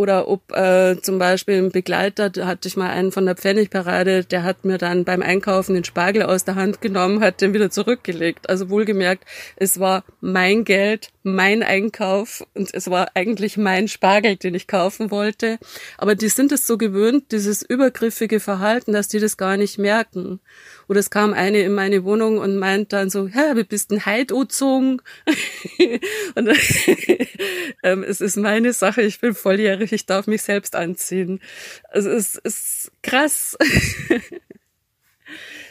[0.00, 4.24] oder ob äh, zum Beispiel ein Begleiter, da hatte ich mal einen von der Pfennigparade,
[4.24, 7.70] der hat mir dann beim Einkaufen den Spargel aus der Hand genommen, hat den wieder
[7.70, 8.48] zurückgelegt.
[8.48, 9.26] Also wohlgemerkt,
[9.56, 15.10] es war mein Geld, mein Einkauf und es war eigentlich mein Spargel, den ich kaufen
[15.10, 15.58] wollte.
[15.98, 20.40] Aber die sind es so gewöhnt, dieses übergriffige Verhalten, dass die das gar nicht merken.
[20.90, 24.06] Oder es kam eine in meine Wohnung und meint dann so, ja, wie bist ein
[24.06, 24.32] Heid
[26.34, 26.48] und
[27.84, 31.38] ähm, es ist meine Sache, ich bin volljährig, ich darf mich selbst anziehen.
[31.90, 33.56] Also es ist krass.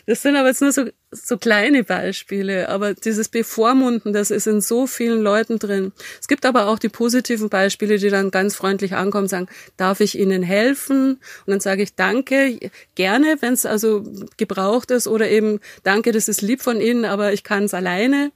[0.10, 4.60] Das sind aber jetzt nur so, so kleine Beispiele, aber dieses Bevormunden, das ist in
[4.60, 5.92] so vielen Leuten drin.
[6.20, 10.18] Es gibt aber auch die positiven Beispiele, die dann ganz freundlich ankommen, sagen, darf ich
[10.18, 11.20] Ihnen helfen?
[11.46, 14.04] Und dann sage ich danke, gerne, wenn es also
[14.38, 18.32] gebraucht ist oder eben danke, das ist lieb von Ihnen, aber ich kann es alleine.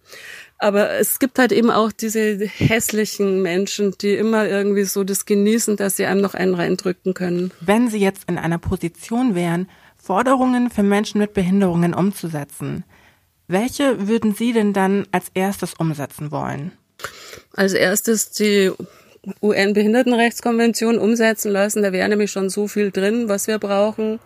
[0.60, 5.76] Aber es gibt halt eben auch diese hässlichen Menschen, die immer irgendwie so das genießen,
[5.76, 7.52] dass sie einem noch einen reindrücken können.
[7.62, 9.68] Wenn Sie jetzt in einer Position wären,
[10.04, 12.84] Forderungen für Menschen mit Behinderungen umzusetzen.
[13.48, 16.74] Welche würden Sie denn dann als erstes umsetzen wollen?
[17.54, 18.72] Als erstes die
[19.42, 21.84] UN-Behindertenrechtskonvention umsetzen lassen.
[21.84, 24.20] Da wäre nämlich schon so viel drin, was wir brauchen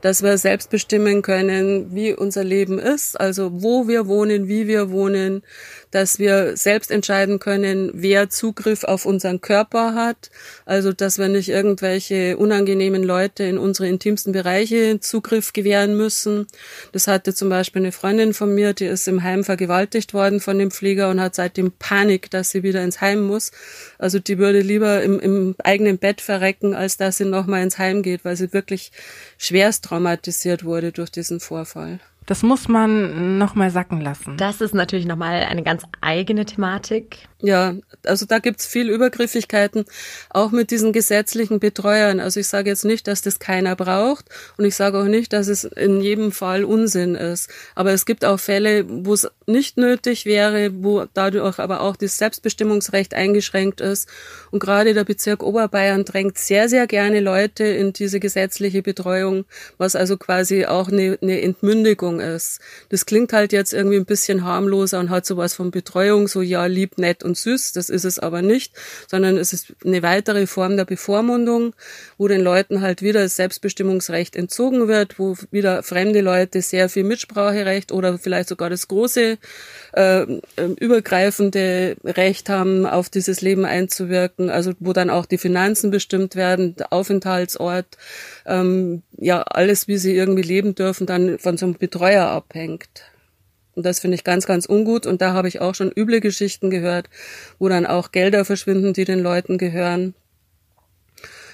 [0.00, 4.90] dass wir selbst bestimmen können, wie unser Leben ist, also wo wir wohnen, wie wir
[4.90, 5.42] wohnen,
[5.90, 10.30] dass wir selbst entscheiden können, wer Zugriff auf unseren Körper hat,
[10.66, 16.46] also dass wir nicht irgendwelche unangenehmen Leute in unsere intimsten Bereiche Zugriff gewähren müssen.
[16.92, 20.58] Das hatte zum Beispiel eine Freundin von mir, die ist im Heim vergewaltigt worden von
[20.58, 23.50] dem Pfleger und hat seitdem Panik, dass sie wieder ins Heim muss.
[23.98, 28.02] Also die würde lieber im, im eigenen Bett verrecken, als dass sie nochmal ins Heim
[28.02, 28.92] geht, weil sie wirklich
[29.38, 32.00] schwerst traumatisiert wurde durch diesen Vorfall.
[32.28, 34.36] Das muss man nochmal sacken lassen.
[34.36, 37.26] Das ist natürlich nochmal eine ganz eigene Thematik.
[37.40, 39.86] Ja, also da gibt's viel Übergriffigkeiten,
[40.28, 42.20] auch mit diesen gesetzlichen Betreuern.
[42.20, 44.26] Also ich sage jetzt nicht, dass das keiner braucht
[44.58, 47.48] und ich sage auch nicht, dass es in jedem Fall Unsinn ist.
[47.74, 52.18] Aber es gibt auch Fälle, wo es nicht nötig wäre, wo dadurch aber auch das
[52.18, 54.08] Selbstbestimmungsrecht eingeschränkt ist.
[54.50, 59.44] Und gerade der Bezirk Oberbayern drängt sehr, sehr gerne Leute in diese gesetzliche Betreuung,
[59.78, 62.60] was also quasi auch eine, eine Entmündigung ist.
[62.88, 66.66] Das klingt halt jetzt irgendwie ein bisschen harmloser und hat sowas von Betreuung, so ja,
[66.66, 68.72] lieb, nett und süß, das ist es aber nicht,
[69.08, 71.74] sondern es ist eine weitere Form der Bevormundung,
[72.16, 77.04] wo den Leuten halt wieder das Selbstbestimmungsrecht entzogen wird, wo wieder fremde Leute sehr viel
[77.04, 79.38] Mitspracherecht oder vielleicht sogar das große
[79.98, 80.38] äh,
[80.78, 86.76] übergreifende Recht haben, auf dieses Leben einzuwirken, also wo dann auch die Finanzen bestimmt werden,
[86.76, 87.98] der Aufenthaltsort,
[88.46, 93.02] ähm, ja, alles, wie sie irgendwie leben dürfen, dann von so einem Betreuer abhängt.
[93.74, 95.06] Und das finde ich ganz, ganz ungut.
[95.06, 97.08] Und da habe ich auch schon üble Geschichten gehört,
[97.58, 100.14] wo dann auch Gelder verschwinden, die den Leuten gehören.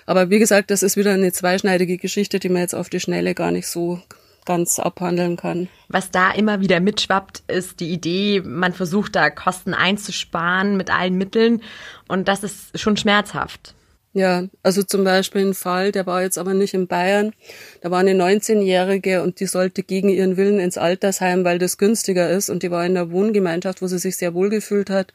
[0.07, 3.35] Aber wie gesagt, das ist wieder eine zweischneidige Geschichte, die man jetzt auf die Schnelle
[3.35, 4.03] gar nicht so
[4.45, 5.69] ganz abhandeln kann.
[5.89, 11.17] Was da immer wieder mitschwappt, ist die Idee, man versucht da Kosten einzusparen mit allen
[11.17, 11.63] Mitteln.
[12.09, 13.75] Und das ist schon schmerzhaft.
[14.17, 17.33] Ja, also zum Beispiel ein Fall, der war jetzt aber nicht in Bayern.
[17.81, 22.31] Da war eine 19-Jährige und die sollte gegen ihren Willen ins Altersheim, weil das günstiger
[22.31, 22.49] ist.
[22.49, 25.13] Und die war in einer Wohngemeinschaft, wo sie sich sehr wohl gefühlt hat.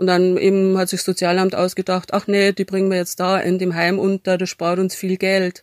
[0.00, 3.38] Und dann eben hat sich das Sozialamt ausgedacht, ach nee, die bringen wir jetzt da
[3.38, 5.62] in dem Heim unter, das spart uns viel Geld.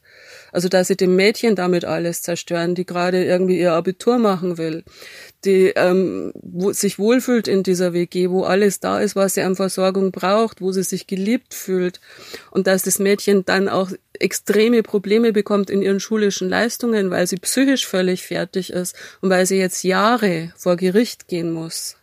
[0.51, 4.83] Also dass sie dem Mädchen damit alles zerstören, die gerade irgendwie ihr Abitur machen will,
[5.43, 9.55] die ähm, wo, sich wohlfühlt in dieser WG, wo alles da ist, was sie an
[9.55, 11.99] Versorgung braucht, wo sie sich geliebt fühlt
[12.51, 17.37] und dass das Mädchen dann auch extreme Probleme bekommt in ihren schulischen Leistungen, weil sie
[17.37, 21.96] psychisch völlig fertig ist und weil sie jetzt Jahre vor Gericht gehen muss.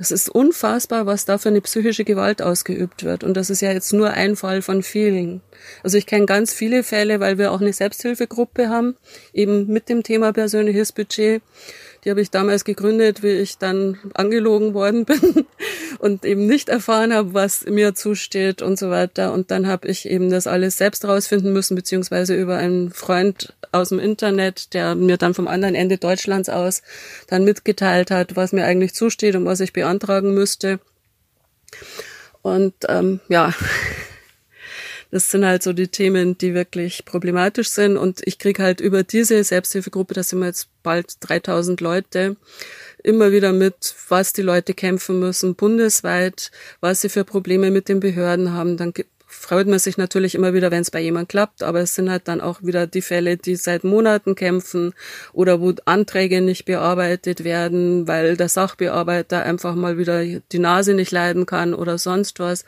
[0.00, 3.22] Es ist unfassbar, was da für eine psychische Gewalt ausgeübt wird.
[3.22, 5.42] Und das ist ja jetzt nur ein Fall von vielen.
[5.82, 8.96] Also ich kenne ganz viele Fälle, weil wir auch eine Selbsthilfegruppe haben,
[9.34, 11.42] eben mit dem Thema persönliches Budget.
[12.04, 15.46] Die habe ich damals gegründet, wie ich dann angelogen worden bin
[15.98, 19.32] und eben nicht erfahren habe, was mir zusteht und so weiter.
[19.32, 23.90] Und dann habe ich eben das alles selbst rausfinden müssen, beziehungsweise über einen Freund aus
[23.90, 26.82] dem Internet, der mir dann vom anderen Ende Deutschlands aus
[27.28, 30.80] dann mitgeteilt hat, was mir eigentlich zusteht und was ich beantragen müsste.
[32.42, 33.52] Und ähm, ja,
[35.10, 37.96] das sind halt so die Themen, die wirklich problematisch sind.
[37.96, 42.36] Und ich krieg halt über diese Selbsthilfegruppe, da sind wir jetzt bald 3000 Leute,
[43.02, 46.50] immer wieder mit, was die Leute kämpfen müssen, bundesweit,
[46.80, 48.76] was sie für Probleme mit den Behörden haben.
[48.76, 48.92] Dann
[49.30, 52.26] freut man sich natürlich immer wieder, wenn es bei jemand klappt, aber es sind halt
[52.26, 54.92] dann auch wieder die Fälle, die seit Monaten kämpfen
[55.32, 61.12] oder wo Anträge nicht bearbeitet werden, weil der Sachbearbeiter einfach mal wieder die Nase nicht
[61.12, 62.64] leiden kann oder sonst was.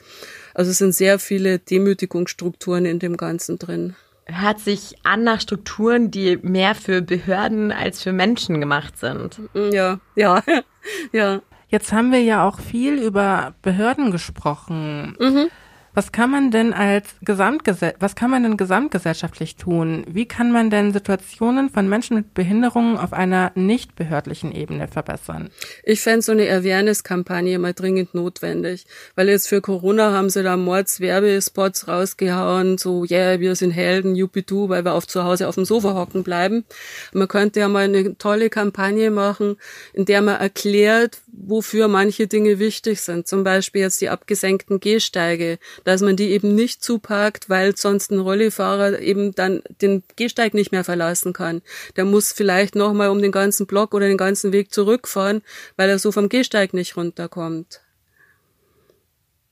[0.55, 3.95] Also es sind sehr viele Demütigungsstrukturen in dem Ganzen drin.
[4.27, 9.41] Hört sich an nach Strukturen, die mehr für Behörden als für Menschen gemacht sind.
[9.55, 10.43] Ja, ja,
[11.13, 11.41] ja.
[11.69, 15.17] Jetzt haben wir ja auch viel über Behörden gesprochen.
[15.19, 15.49] Mhm.
[15.95, 20.05] Was kann man denn als Gesamtgesell was kann man denn gesamtgesellschaftlich tun?
[20.09, 25.51] Wie kann man denn Situationen von Menschen mit Behinderungen auf einer nicht behördlichen Ebene verbessern?
[25.85, 28.87] Ich fände so eine Awareness-Kampagne mal dringend notwendig,
[29.17, 34.69] weil jetzt für Corona haben sie da Mordswerbespots rausgehauen, so, yeah, wir sind Helden, Jupidu,
[34.69, 36.65] weil wir auf zu Hause auf dem Sofa hocken bleiben.
[37.13, 39.57] Man könnte ja mal eine tolle Kampagne machen,
[39.93, 43.27] in der man erklärt, wofür manche Dinge wichtig sind.
[43.27, 48.21] Zum Beispiel jetzt die abgesenkten Gehsteige, dass man die eben nicht zuparkt, weil sonst ein
[48.21, 51.63] Rollifahrer eben dann den Gehsteig nicht mehr verlassen kann.
[51.97, 55.43] Der muss vielleicht nochmal um den ganzen Block oder den ganzen Weg zurückfahren,
[55.77, 57.81] weil er so vom Gehsteig nicht runterkommt.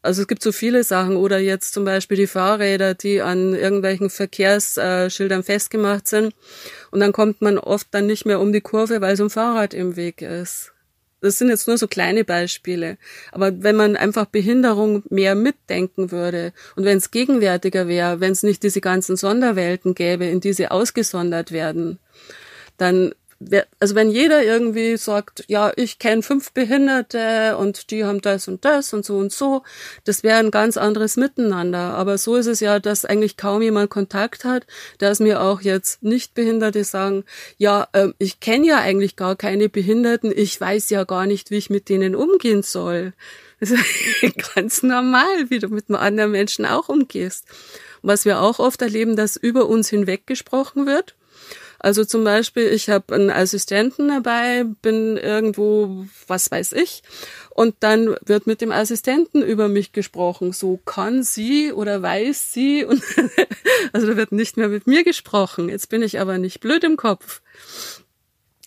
[0.03, 4.09] Also es gibt so viele Sachen oder jetzt zum Beispiel die Fahrräder, die an irgendwelchen
[4.09, 6.35] Verkehrsschildern festgemacht sind
[6.91, 9.74] und dann kommt man oft dann nicht mehr um die Kurve, weil so ein Fahrrad
[9.74, 10.72] im Weg ist.
[11.21, 12.97] Das sind jetzt nur so kleine Beispiele.
[13.33, 18.43] Aber wenn man einfach Behinderung mehr mitdenken würde und wenn es gegenwärtiger wäre, wenn es
[18.43, 21.99] nicht diese ganzen Sonderwelten gäbe, in die sie ausgesondert werden,
[22.79, 23.12] dann
[23.78, 28.64] also wenn jeder irgendwie sagt, ja, ich kenne fünf Behinderte und die haben das und
[28.66, 29.62] das und so und so,
[30.05, 31.95] das wäre ein ganz anderes Miteinander.
[31.95, 34.66] Aber so ist es ja, dass eigentlich kaum jemand Kontakt hat,
[34.99, 37.24] dass mir auch jetzt Nicht-Behinderte sagen,
[37.57, 41.57] ja, äh, ich kenne ja eigentlich gar keine Behinderten, ich weiß ja gar nicht, wie
[41.57, 43.14] ich mit denen umgehen soll.
[43.59, 43.84] Das ist
[44.55, 47.47] ganz normal, wie du mit anderen Menschen auch umgehst.
[48.03, 51.14] Was wir auch oft erleben, dass über uns hinweg gesprochen wird
[51.81, 57.03] Also zum Beispiel, ich habe einen Assistenten dabei, bin irgendwo, was weiß ich,
[57.49, 60.53] und dann wird mit dem Assistenten über mich gesprochen.
[60.53, 62.85] So kann sie oder weiß sie.
[62.87, 63.03] Und
[63.93, 65.68] also da wird nicht mehr mit mir gesprochen.
[65.68, 67.43] Jetzt bin ich aber nicht blöd im Kopf.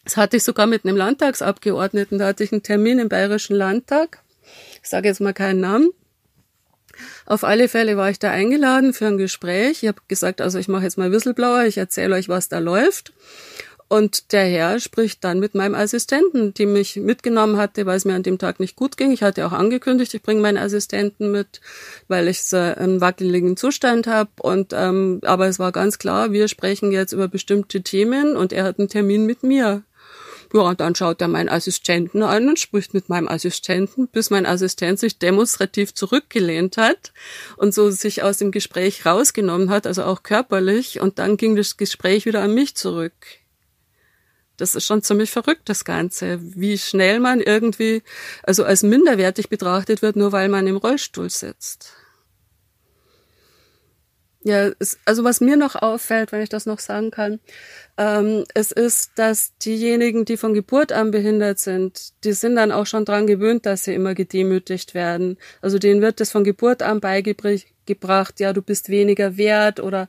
[0.04, 2.20] Das hatte ich sogar mit einem Landtagsabgeordneten.
[2.20, 4.22] Da hatte ich einen Termin im Bayerischen Landtag.
[4.82, 5.90] Ich sage jetzt mal keinen Namen.
[7.26, 9.84] Auf alle Fälle war ich da eingeladen für ein Gespräch.
[9.84, 13.14] Ich habe gesagt, also ich mache jetzt mal Whistleblower, ich erzähle euch, was da läuft.
[13.94, 18.16] Und der Herr spricht dann mit meinem Assistenten, die mich mitgenommen hatte, weil es mir
[18.16, 19.12] an dem Tag nicht gut ging.
[19.12, 21.62] Ich hatte auch angekündigt, ich bringe meinen Assistenten mit,
[22.08, 24.32] weil ich so einen wackeligen Zustand habe.
[24.42, 28.64] Und ähm, aber es war ganz klar, wir sprechen jetzt über bestimmte Themen und er
[28.64, 29.84] hat einen Termin mit mir.
[30.54, 34.46] Ja, und dann schaut er meinen Assistenten an und spricht mit meinem Assistenten, bis mein
[34.46, 37.12] Assistent sich demonstrativ zurückgelehnt hat
[37.58, 41.02] und so sich aus dem Gespräch rausgenommen hat, also auch körperlich.
[41.02, 43.14] Und dann ging das Gespräch wieder an mich zurück.
[44.58, 46.40] Das ist schon ziemlich verrückt, das Ganze.
[46.40, 48.04] Wie schnell man irgendwie,
[48.44, 51.96] also als minderwertig betrachtet wird, nur weil man im Rollstuhl sitzt.
[54.46, 57.40] Ja, es, also was mir noch auffällt, wenn ich das noch sagen kann,
[57.98, 62.86] ähm, es ist, dass diejenigen, die von Geburt an behindert sind, die sind dann auch
[62.86, 65.38] schon dran gewöhnt, dass sie immer gedemütigt werden.
[65.62, 70.08] Also denen wird das von Geburt an beigebracht, gebracht, ja, du bist weniger wert oder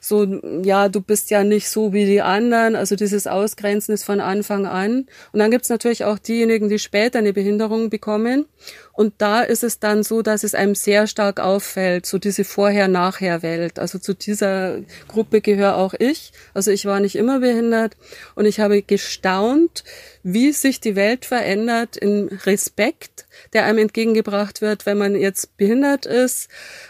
[0.00, 0.24] so,
[0.62, 2.76] ja, du bist ja nicht so wie die anderen.
[2.76, 5.06] Also dieses Ausgrenzen ist von Anfang an.
[5.32, 8.46] Und dann gibt's natürlich auch diejenigen, die später eine Behinderung bekommen.
[8.92, 13.78] Und da ist es dann so, dass es einem sehr stark auffällt, so diese Vorher-Nachher-Welt.
[13.78, 16.32] Also zu dieser Gruppe gehöre auch ich.
[16.52, 17.96] Also ich war nicht immer behindert
[18.34, 19.84] und ich habe gestaunt,
[20.24, 26.04] wie sich die Welt verändert in Respekt, der einem entgegengebracht wird, wenn man jetzt behindert
[26.04, 26.48] ist,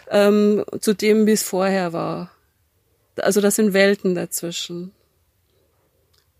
[0.09, 2.31] ähm, zu dem, wie es vorher war.
[3.23, 4.91] Also das sind Welten dazwischen.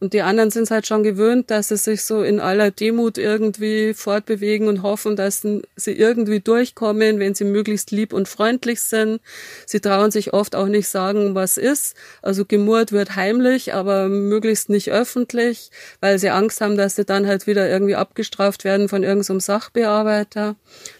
[0.01, 3.17] Und die anderen sind es halt schon gewöhnt, dass sie sich so in aller Demut
[3.17, 9.19] irgendwie fortbewegen und hoffen, dass sie irgendwie durchkommen, wenn sie möglichst lieb und freundlich sind.
[9.65, 11.97] Sie trauen sich oft auch nicht sagen, was ist.
[12.21, 15.69] Also gemurrt wird heimlich, aber möglichst nicht öffentlich,
[15.99, 20.55] weil sie Angst haben, dass sie dann halt wieder irgendwie abgestraft werden von irgendeinem Sachbearbeiter.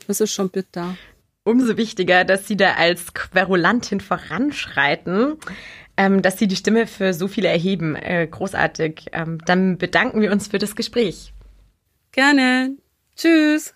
[0.08, 0.98] Das ist schon bitter.
[1.50, 5.38] Umso wichtiger, dass Sie da als Querulantin voranschreiten
[6.00, 7.94] ähm, dass Sie die Stimme für so viele erheben.
[7.98, 9.08] Äh, großartig.
[9.12, 11.34] Ähm, dann bedanken wir uns für das Gespräch.
[12.14, 12.78] Gerne.
[13.18, 13.74] Tschüss.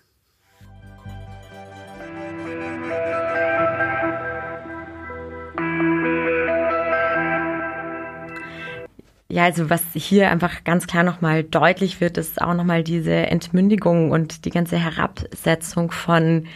[9.28, 14.12] Ja, also was hier einfach ganz klar nochmal deutlich wird, ist auch nochmal diese Entmündigung
[14.12, 16.46] und die ganze Herabsetzung von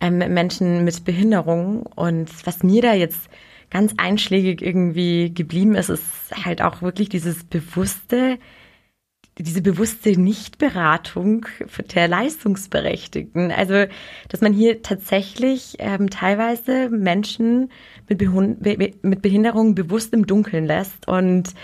[0.00, 1.86] ähm, Menschen mit Behinderung.
[1.86, 3.28] Und was mir da jetzt
[3.70, 6.04] ganz einschlägig irgendwie geblieben ist, ist
[6.44, 8.38] halt auch wirklich dieses bewusste,
[9.38, 11.46] diese bewusste Nichtberatung
[11.94, 13.50] der Leistungsberechtigten.
[13.50, 13.86] Also,
[14.28, 17.70] dass man hier tatsächlich ähm, teilweise Menschen
[18.08, 21.54] mit, mit Behinderung bewusst im Dunkeln lässt und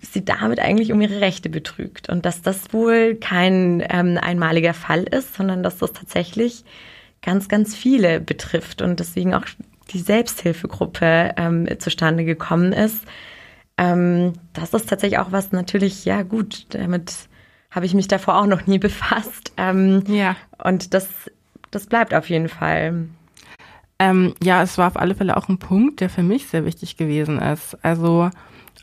[0.00, 2.08] sie damit eigentlich um ihre Rechte betrügt.
[2.08, 6.64] Und dass das wohl kein ähm, einmaliger Fall ist, sondern dass das tatsächlich
[7.22, 9.44] ganz, ganz viele betrifft und deswegen auch
[9.90, 13.04] die Selbsthilfegruppe ähm, zustande gekommen ist.
[13.78, 17.14] Ähm, das ist tatsächlich auch was natürlich, ja gut, damit
[17.70, 19.52] habe ich mich davor auch noch nie befasst.
[19.56, 20.36] Ähm, ja.
[20.62, 21.08] Und das,
[21.70, 23.08] das bleibt auf jeden Fall.
[23.98, 26.96] Ähm, ja, es war auf alle Fälle auch ein Punkt, der für mich sehr wichtig
[26.96, 27.78] gewesen ist.
[27.82, 28.30] Also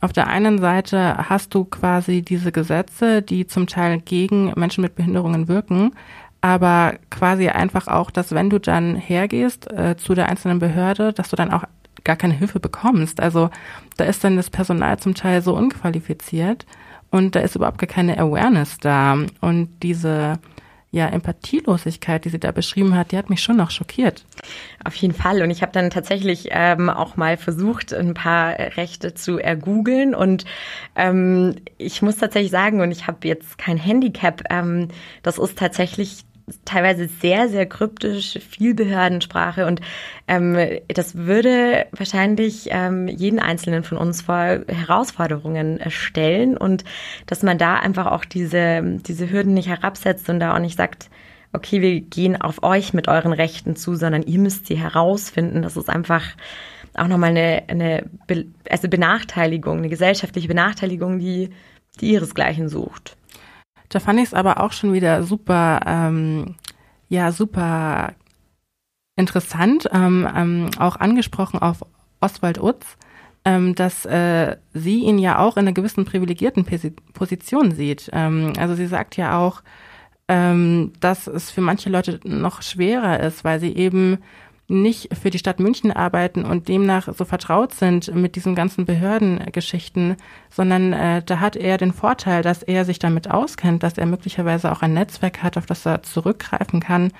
[0.01, 4.95] auf der einen Seite hast du quasi diese Gesetze, die zum Teil gegen Menschen mit
[4.95, 5.93] Behinderungen wirken,
[6.43, 11.29] aber quasi einfach auch, dass wenn du dann hergehst äh, zu der einzelnen Behörde, dass
[11.29, 11.63] du dann auch
[12.03, 13.21] gar keine Hilfe bekommst.
[13.21, 13.49] Also
[13.95, 16.65] da ist dann das Personal zum Teil so unqualifiziert
[17.11, 19.19] und da ist überhaupt gar keine Awareness da.
[19.39, 20.37] Und diese
[20.91, 24.25] ja, Empathielosigkeit, die sie da beschrieben hat, die hat mich schon noch schockiert.
[24.83, 25.41] Auf jeden Fall.
[25.43, 30.13] Und ich habe dann tatsächlich ähm, auch mal versucht, ein paar Rechte zu ergoogeln.
[30.13, 30.43] Und
[30.97, 34.89] ähm, ich muss tatsächlich sagen, und ich habe jetzt kein Handicap, ähm,
[35.23, 36.25] das ist tatsächlich
[36.65, 39.81] teilweise sehr, sehr kryptisch, viel Behördensprache und
[40.27, 46.83] ähm, das würde wahrscheinlich ähm, jeden Einzelnen von uns vor Herausforderungen stellen und
[47.25, 51.09] dass man da einfach auch diese, diese Hürden nicht herabsetzt und da auch nicht sagt,
[51.53, 55.61] okay, wir gehen auf euch mit euren Rechten zu, sondern ihr müsst sie herausfinden.
[55.61, 56.23] Das ist einfach
[56.95, 58.09] auch nochmal eine, eine
[58.69, 61.51] also Benachteiligung, eine gesellschaftliche Benachteiligung, die,
[62.01, 63.17] die ihresgleichen sucht.
[63.93, 66.55] Da fand ich es aber auch schon wieder super, ähm,
[67.09, 68.13] ja, super
[69.15, 71.85] interessant, ähm, ähm, auch angesprochen auf
[72.19, 72.97] Oswald Utz,
[73.45, 76.65] ähm, dass äh, sie ihn ja auch in einer gewissen privilegierten
[77.13, 78.09] Position sieht.
[78.13, 79.61] Ähm, also sie sagt ja auch,
[80.27, 84.17] ähm, dass es für manche Leute noch schwerer ist, weil sie eben
[84.67, 90.15] nicht für die Stadt München arbeiten und demnach so vertraut sind mit diesen ganzen Behördengeschichten,
[90.49, 94.71] sondern äh, da hat er den Vorteil, dass er sich damit auskennt, dass er möglicherweise
[94.71, 97.11] auch ein Netzwerk hat, auf das er zurückgreifen kann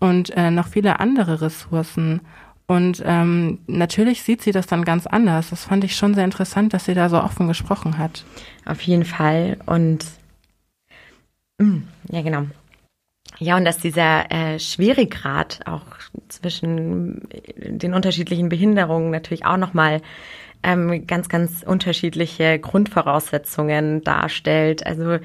[0.00, 2.20] und äh, noch viele andere Ressourcen.
[2.68, 5.50] Und ähm, natürlich sieht sie das dann ganz anders.
[5.50, 8.24] Das fand ich schon sehr interessant, dass sie da so offen gesprochen hat.
[8.64, 9.58] Auf jeden Fall.
[9.66, 10.04] Und
[11.58, 11.78] mm,
[12.10, 12.46] ja, genau.
[13.38, 15.84] Ja, und dass dieser äh, Schweregrad auch
[16.28, 20.00] zwischen den unterschiedlichen Behinderungen natürlich auch nochmal
[20.62, 24.86] ähm, ganz, ganz unterschiedliche Grundvoraussetzungen darstellt.
[24.86, 25.18] Also,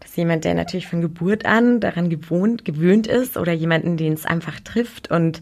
[0.00, 4.24] dass jemand, der natürlich von Geburt an daran gewohnt, gewöhnt ist oder jemanden, den es
[4.24, 5.10] einfach trifft.
[5.10, 5.40] Und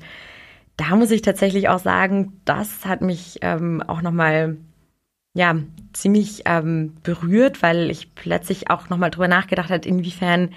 [0.76, 4.56] da muss ich tatsächlich auch sagen, das hat mich ähm, auch nochmal
[5.32, 5.54] ja,
[5.92, 10.50] ziemlich ähm, berührt, weil ich plötzlich auch nochmal drüber nachgedacht hat, inwiefern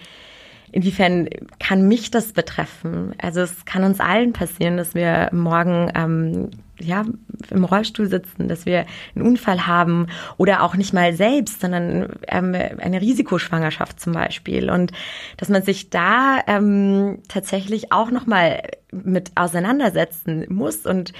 [0.72, 1.28] inwiefern
[1.60, 3.14] kann mich das betreffen?
[3.18, 6.50] Also es kann uns allen passieren, dass wir morgen ähm,
[6.80, 7.06] ja,
[7.50, 10.08] im Rollstuhl sitzen, dass wir einen Unfall haben
[10.38, 14.70] oder auch nicht mal selbst, sondern ähm, eine Risikoschwangerschaft zum Beispiel.
[14.70, 14.92] Und
[15.38, 18.62] dass man sich da ähm, tatsächlich auch nochmal
[18.92, 21.14] mit auseinandersetzen muss und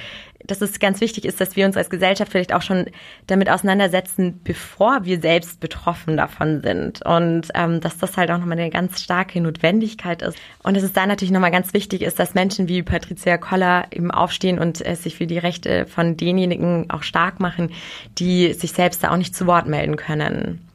[0.46, 2.86] dass es ganz wichtig ist, dass wir uns als Gesellschaft vielleicht auch schon
[3.28, 7.06] damit auseinandersetzen, bevor wir selbst betroffen davon sind.
[7.06, 10.38] Und ähm, dass das halt auch nochmal eine ganz starke Notwendigkeit ist.
[10.64, 14.12] Und dass es da natürlich nochmal ganz wichtig ist, dass Menschen wie Patricia Koller eben
[14.12, 17.72] aufstehen und äh, sich für die Rechte von denjenigen auch stark machen,
[18.18, 20.68] die sich selbst da auch nicht zu Wort melden können.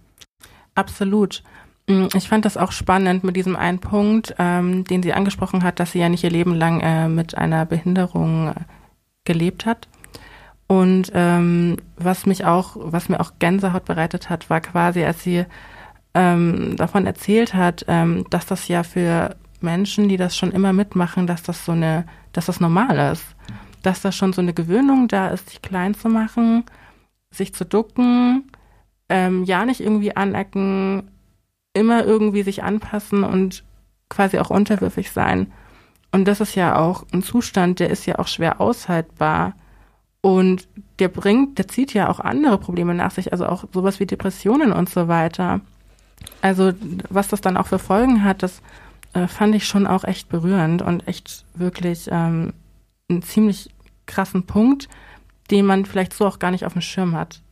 [0.74, 1.42] Absolut.
[1.86, 5.80] Mm, ich fand das auch spannend mit diesem einen Punkt, ähm, den sie angesprochen hat,
[5.80, 8.54] dass sie ja nicht ihr Leben lang äh, mit einer Behinderung äh,
[9.24, 9.88] gelebt hat.
[10.66, 15.44] Und ähm, was mich auch, was mir auch Gänsehaut bereitet hat, war quasi, als sie
[16.14, 21.26] ähm, davon erzählt hat, ähm, dass das ja für Menschen, die das schon immer mitmachen,
[21.26, 23.24] dass das so eine, dass das normal ist,
[23.82, 26.64] dass da schon so eine Gewöhnung da ist, sich klein zu machen,
[27.30, 28.50] sich zu ducken,
[29.08, 31.10] ähm, ja nicht irgendwie anecken,
[31.74, 33.64] immer irgendwie sich anpassen und
[34.08, 35.52] quasi auch unterwürfig sein.
[36.14, 39.54] Und das ist ja auch ein Zustand, der ist ja auch schwer aushaltbar.
[40.20, 40.68] Und
[41.00, 44.70] der bringt, der zieht ja auch andere Probleme nach sich, also auch sowas wie Depressionen
[44.70, 45.60] und so weiter.
[46.40, 46.70] Also
[47.08, 48.62] was das dann auch für Folgen hat, das
[49.12, 52.52] äh, fand ich schon auch echt berührend und echt wirklich ähm,
[53.10, 53.70] einen ziemlich
[54.06, 54.88] krassen Punkt,
[55.50, 57.42] den man vielleicht so auch gar nicht auf dem Schirm hat.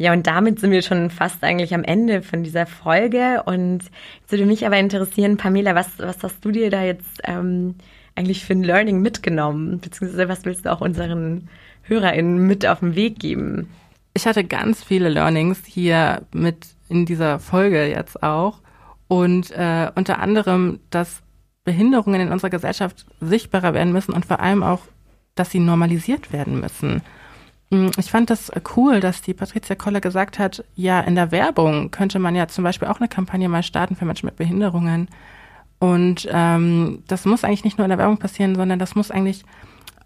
[0.00, 3.42] Ja, und damit sind wir schon fast eigentlich am Ende von dieser Folge.
[3.44, 3.80] Und
[4.20, 7.74] jetzt würde mich aber interessieren, Pamela, was, was hast du dir da jetzt ähm,
[8.14, 9.78] eigentlich für ein Learning mitgenommen?
[9.78, 11.50] Beziehungsweise was willst du auch unseren
[11.82, 13.68] HörerInnen mit auf den Weg geben?
[14.14, 18.60] Ich hatte ganz viele Learnings hier mit in dieser Folge jetzt auch.
[19.06, 21.20] Und äh, unter anderem, dass
[21.64, 24.80] Behinderungen in unserer Gesellschaft sichtbarer werden müssen und vor allem auch,
[25.34, 27.02] dass sie normalisiert werden müssen.
[27.70, 31.90] Mm, ich fand das cool, dass die Patricia Koller gesagt hat, ja, in der Werbung
[31.90, 35.08] könnte man ja zum Beispiel auch eine Kampagne mal starten für Menschen mit Behinderungen.
[35.78, 39.44] Und ähm, das muss eigentlich nicht nur in der Werbung passieren, sondern das muss eigentlich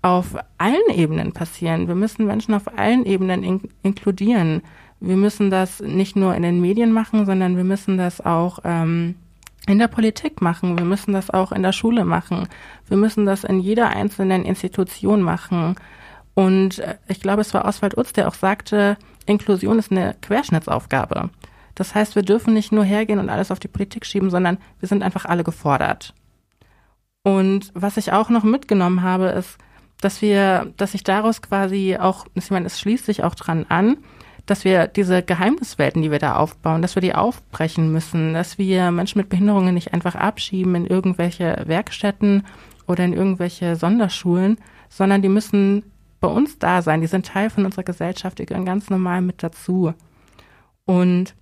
[0.02, 1.88] auf allen Ebenen passieren.
[1.88, 4.62] Wir müssen Menschen auf allen Ebenen in inkludieren.
[5.00, 9.16] Wir müssen das nicht nur in den Medien machen, sondern wir müssen das auch ähm,
[9.66, 10.78] in der Politik machen.
[10.78, 12.48] Wir müssen das auch in der Schule machen.
[12.86, 15.74] Wir müssen das in jeder einzelnen Institution machen.
[16.34, 21.30] Und äh, ich glaube, es war Oswald Utz, der auch sagte, Inklusion ist eine Querschnittsaufgabe.
[21.74, 24.88] Das heißt, wir dürfen nicht nur hergehen und alles auf die Politik schieben, sondern wir
[24.88, 26.14] sind einfach alle gefordert.
[27.22, 29.58] Und was ich auch noch mitgenommen habe, ist,
[30.00, 33.96] dass wir, dass ich daraus quasi auch, ich meine, es schließt sich auch dran an,
[34.46, 38.90] dass wir diese Geheimniswelten, die wir da aufbauen, dass wir die aufbrechen müssen, dass wir
[38.90, 42.44] Menschen mit Behinderungen nicht einfach abschieben in irgendwelche Werkstätten
[42.86, 44.58] oder in irgendwelche Sonderschulen,
[44.90, 45.82] sondern die müssen
[46.24, 47.02] bei uns da sein.
[47.02, 49.92] Die sind Teil von unserer Gesellschaft, die gehören ganz normal mit dazu.
[50.86, 51.34] Und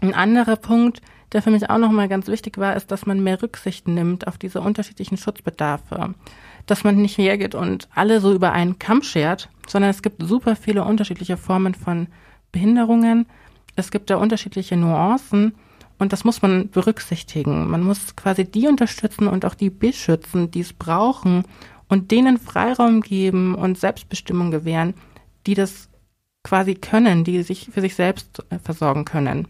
[0.00, 1.02] ein anderer Punkt,
[1.32, 4.38] der für mich auch nochmal ganz wichtig war, ist, dass man mehr Rücksicht nimmt auf
[4.38, 6.14] diese unterschiedlichen Schutzbedarfe.
[6.66, 10.54] Dass man nicht hergeht und alle so über einen Kamm schert, sondern es gibt super
[10.54, 12.06] viele unterschiedliche Formen von
[12.52, 13.26] Behinderungen.
[13.74, 15.56] Es gibt da unterschiedliche Nuancen
[15.98, 17.68] und das muss man berücksichtigen.
[17.68, 21.42] Man muss quasi die unterstützen und auch die beschützen, die es brauchen,
[21.88, 24.94] und denen Freiraum geben und Selbstbestimmung gewähren,
[25.46, 25.88] die das
[26.42, 29.48] quasi können, die sich für sich selbst äh, versorgen können.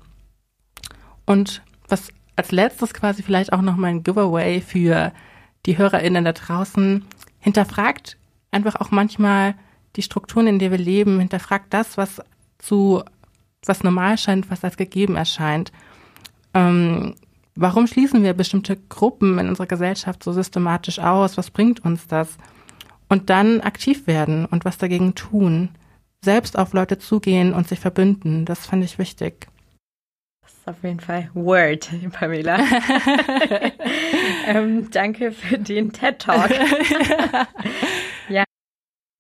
[1.25, 5.13] Und was als letztes quasi vielleicht auch noch mal ein Giveaway für
[5.67, 7.05] die HörerInnen da draußen
[7.39, 8.17] hinterfragt
[8.53, 9.55] einfach auch manchmal
[9.97, 12.23] die Strukturen, in denen wir leben, hinterfragt das, was
[12.59, 13.03] zu,
[13.67, 15.73] was normal scheint, was als gegeben erscheint.
[16.55, 17.15] Ähm,
[17.55, 21.37] warum schließen wir bestimmte Gruppen in unserer Gesellschaft so systematisch aus?
[21.37, 22.37] Was bringt uns das?
[23.09, 25.71] Und dann aktiv werden und was dagegen tun.
[26.25, 28.45] Selbst auf Leute zugehen und sich verbünden.
[28.45, 29.49] Das fand ich wichtig.
[30.43, 32.59] Das ist auf jeden Fall Word, Pamela.
[34.47, 36.51] ähm, danke für den TED Talk.
[38.29, 38.45] ja.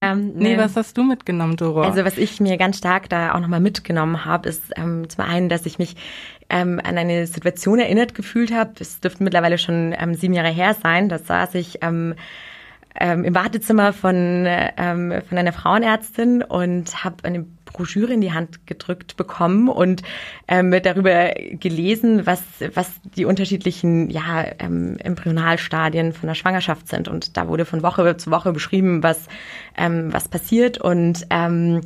[0.03, 1.83] Ähm, nee, was hast du mitgenommen, Doro?
[1.83, 5.49] Also was ich mir ganz stark da auch nochmal mitgenommen habe, ist ähm, zum einen,
[5.49, 5.95] dass ich mich
[6.51, 8.73] ähm, an eine Situation erinnert gefühlt habe.
[8.81, 11.09] Es dürfte mittlerweile schon ähm, sieben Jahre her sein.
[11.09, 12.15] Da saß ich ähm,
[12.99, 18.67] ähm, im Wartezimmer von, ähm, von einer Frauenärztin und habe eine Broschüre in die Hand
[18.67, 20.03] gedrückt bekommen und
[20.49, 22.43] ähm, darüber gelesen, was,
[22.75, 27.09] was die unterschiedlichen ja, ähm, Embryonalstadien von der Schwangerschaft sind.
[27.09, 29.27] Und da wurde von Woche zu Woche beschrieben, was,
[29.77, 30.79] ähm, was passiert.
[30.79, 31.81] Und ähm,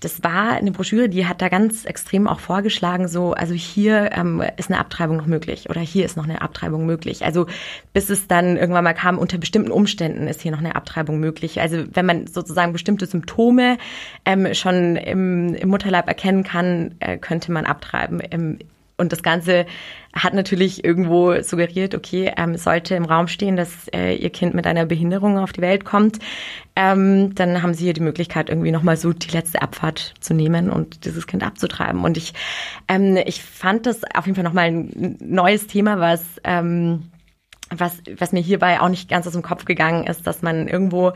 [0.00, 4.42] das war eine Broschüre, die hat da ganz extrem auch vorgeschlagen, so, also hier ähm,
[4.56, 7.24] ist eine Abtreibung noch möglich oder hier ist noch eine Abtreibung möglich.
[7.24, 7.46] Also
[7.92, 11.60] bis es dann irgendwann mal kam, unter bestimmten Umständen ist hier noch eine Abtreibung möglich.
[11.60, 13.78] Also wenn man sozusagen bestimmte Symptome
[14.24, 18.20] ähm, schon im im, Mutterleib erkennen kann, äh, könnte man abtreiben.
[18.20, 18.58] Im,
[18.98, 19.66] und das Ganze
[20.14, 24.66] hat natürlich irgendwo suggeriert, okay, ähm, sollte im Raum stehen, dass äh, ihr Kind mit
[24.66, 26.18] einer Behinderung auf die Welt kommt,
[26.76, 30.70] ähm, dann haben sie hier die Möglichkeit, irgendwie nochmal so die letzte Abfahrt zu nehmen
[30.70, 32.04] und dieses Kind abzutreiben.
[32.04, 32.34] Und ich,
[32.86, 37.10] ähm, ich fand das auf jeden Fall nochmal ein neues Thema, was, ähm,
[37.70, 41.12] was, was mir hierbei auch nicht ganz aus dem Kopf gegangen ist, dass man irgendwo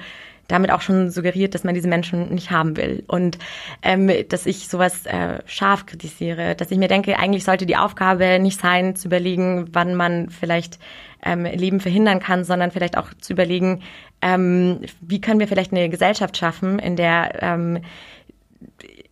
[0.49, 3.05] damit auch schon suggeriert, dass man diese Menschen nicht haben will.
[3.07, 3.39] Und
[3.83, 8.39] ähm, dass ich sowas äh, scharf kritisiere, dass ich mir denke, eigentlich sollte die Aufgabe
[8.39, 10.79] nicht sein, zu überlegen, wann man vielleicht
[11.25, 13.83] ähm, Leben verhindern kann, sondern vielleicht auch zu überlegen,
[14.23, 17.81] ähm, wie können wir vielleicht eine Gesellschaft schaffen, in der ähm,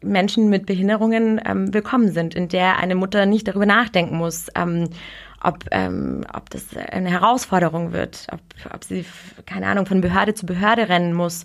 [0.03, 4.91] Menschen mit Behinderungen ähm, willkommen sind, in der eine Mutter nicht darüber nachdenken muss, ähm,
[5.45, 8.40] ob, ähm, ob das eine Herausforderung wird, ob,
[8.72, 9.05] ob sie,
[9.47, 11.45] keine Ahnung, von Behörde zu Behörde rennen muss,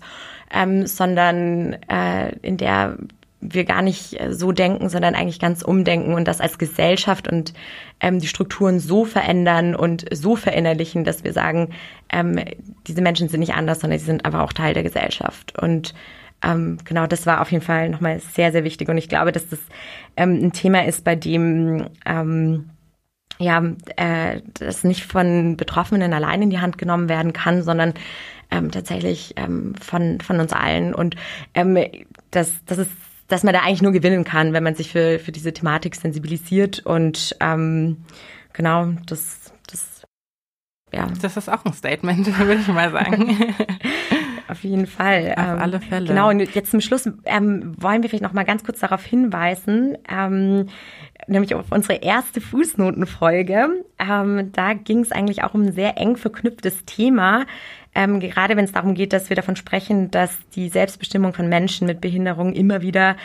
[0.52, 2.96] ähm, sondern äh, in der
[3.42, 7.54] wir gar nicht so denken, sondern eigentlich ganz umdenken und das als Gesellschaft und
[8.00, 11.70] ähm, die Strukturen so verändern und so verinnerlichen, dass wir sagen,
[12.10, 12.38] ähm,
[12.86, 15.58] diese Menschen sind nicht anders, sondern sie sind einfach auch Teil der Gesellschaft.
[15.58, 15.94] Und
[16.42, 18.88] ähm, genau, das war auf jeden Fall nochmal sehr, sehr wichtig.
[18.90, 19.60] Und ich glaube, dass das
[20.16, 22.70] ähm, ein Thema ist, bei dem ähm,
[23.40, 23.62] ja,
[23.96, 27.94] äh, das nicht von Betroffenen allein in die Hand genommen werden kann, sondern
[28.50, 30.94] ähm, tatsächlich ähm, von, von uns allen.
[30.94, 31.16] Und
[31.54, 31.78] ähm,
[32.30, 32.90] das, das ist,
[33.28, 36.80] dass man da eigentlich nur gewinnen kann, wenn man sich für, für diese Thematik sensibilisiert.
[36.80, 38.04] Und ähm,
[38.52, 40.02] genau, das, das,
[40.92, 41.08] ja.
[41.22, 43.54] Das ist auch ein Statement, würde ich mal sagen.
[44.50, 45.34] Auf jeden Fall.
[45.36, 46.06] Auf ähm, alle Fälle.
[46.06, 49.96] Genau, und jetzt zum Schluss ähm, wollen wir vielleicht noch mal ganz kurz darauf hinweisen,
[50.08, 50.66] ähm,
[51.28, 53.68] nämlich auf unsere erste Fußnotenfolge.
[53.98, 57.46] Ähm, da ging es eigentlich auch um ein sehr eng verknüpftes Thema,
[57.94, 61.86] ähm, gerade wenn es darum geht, dass wir davon sprechen, dass die Selbstbestimmung von Menschen
[61.86, 63.16] mit Behinderung immer wieder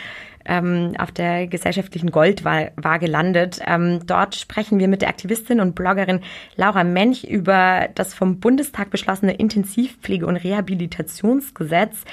[0.46, 3.60] ähm, auf der gesellschaftlichen Goldwaage landet.
[3.66, 6.20] Ähm, dort sprechen wir mit der Aktivistin und Bloggerin
[6.56, 12.04] Laura Mench über das vom Bundestag beschlossene Intensivpflege- und Rehabilitationsgesetz.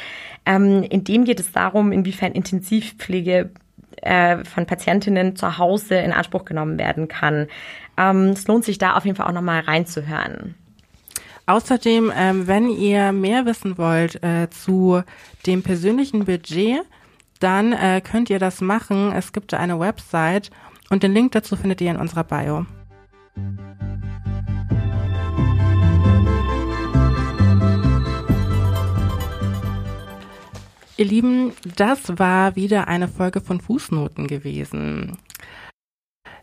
[0.45, 3.51] Ähm, in dem geht es darum, inwiefern Intensivpflege
[4.01, 7.47] äh, von Patientinnen zu Hause in Anspruch genommen werden kann.
[7.97, 10.55] Ähm, es lohnt sich da auf jeden Fall auch nochmal reinzuhören.
[11.45, 15.03] Außerdem, ähm, wenn ihr mehr wissen wollt äh, zu
[15.45, 16.81] dem persönlichen Budget,
[17.43, 19.11] dann äh, könnt ihr das machen.
[19.11, 20.49] Es gibt da eine Website
[20.89, 22.65] und den Link dazu findet ihr in unserer Bio.
[30.95, 35.17] Ihr Lieben, das war wieder eine Folge von Fußnoten gewesen.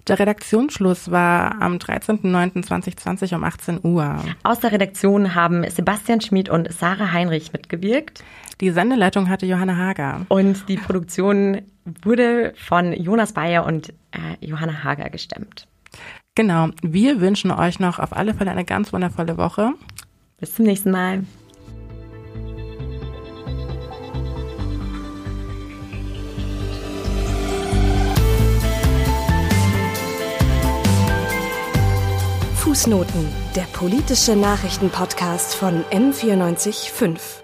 [0.09, 4.22] Der Redaktionsschluss war am 13.09.2020 um 18 Uhr.
[4.42, 8.24] Aus der Redaktion haben Sebastian Schmid und Sarah Heinrich mitgewirkt.
[8.61, 10.26] Die Sendeleitung hatte Johanna Hager.
[10.28, 11.62] Und die Produktion
[12.03, 15.66] wurde von Jonas Bayer und äh, Johanna Hager gestemmt.
[16.35, 16.68] Genau.
[16.82, 19.72] Wir wünschen euch noch auf alle Fälle eine ganz wundervolle Woche.
[20.39, 21.24] Bis zum nächsten Mal.
[32.70, 33.26] Fußnoten,
[33.56, 37.39] der politische Nachrichtenpodcast von M945.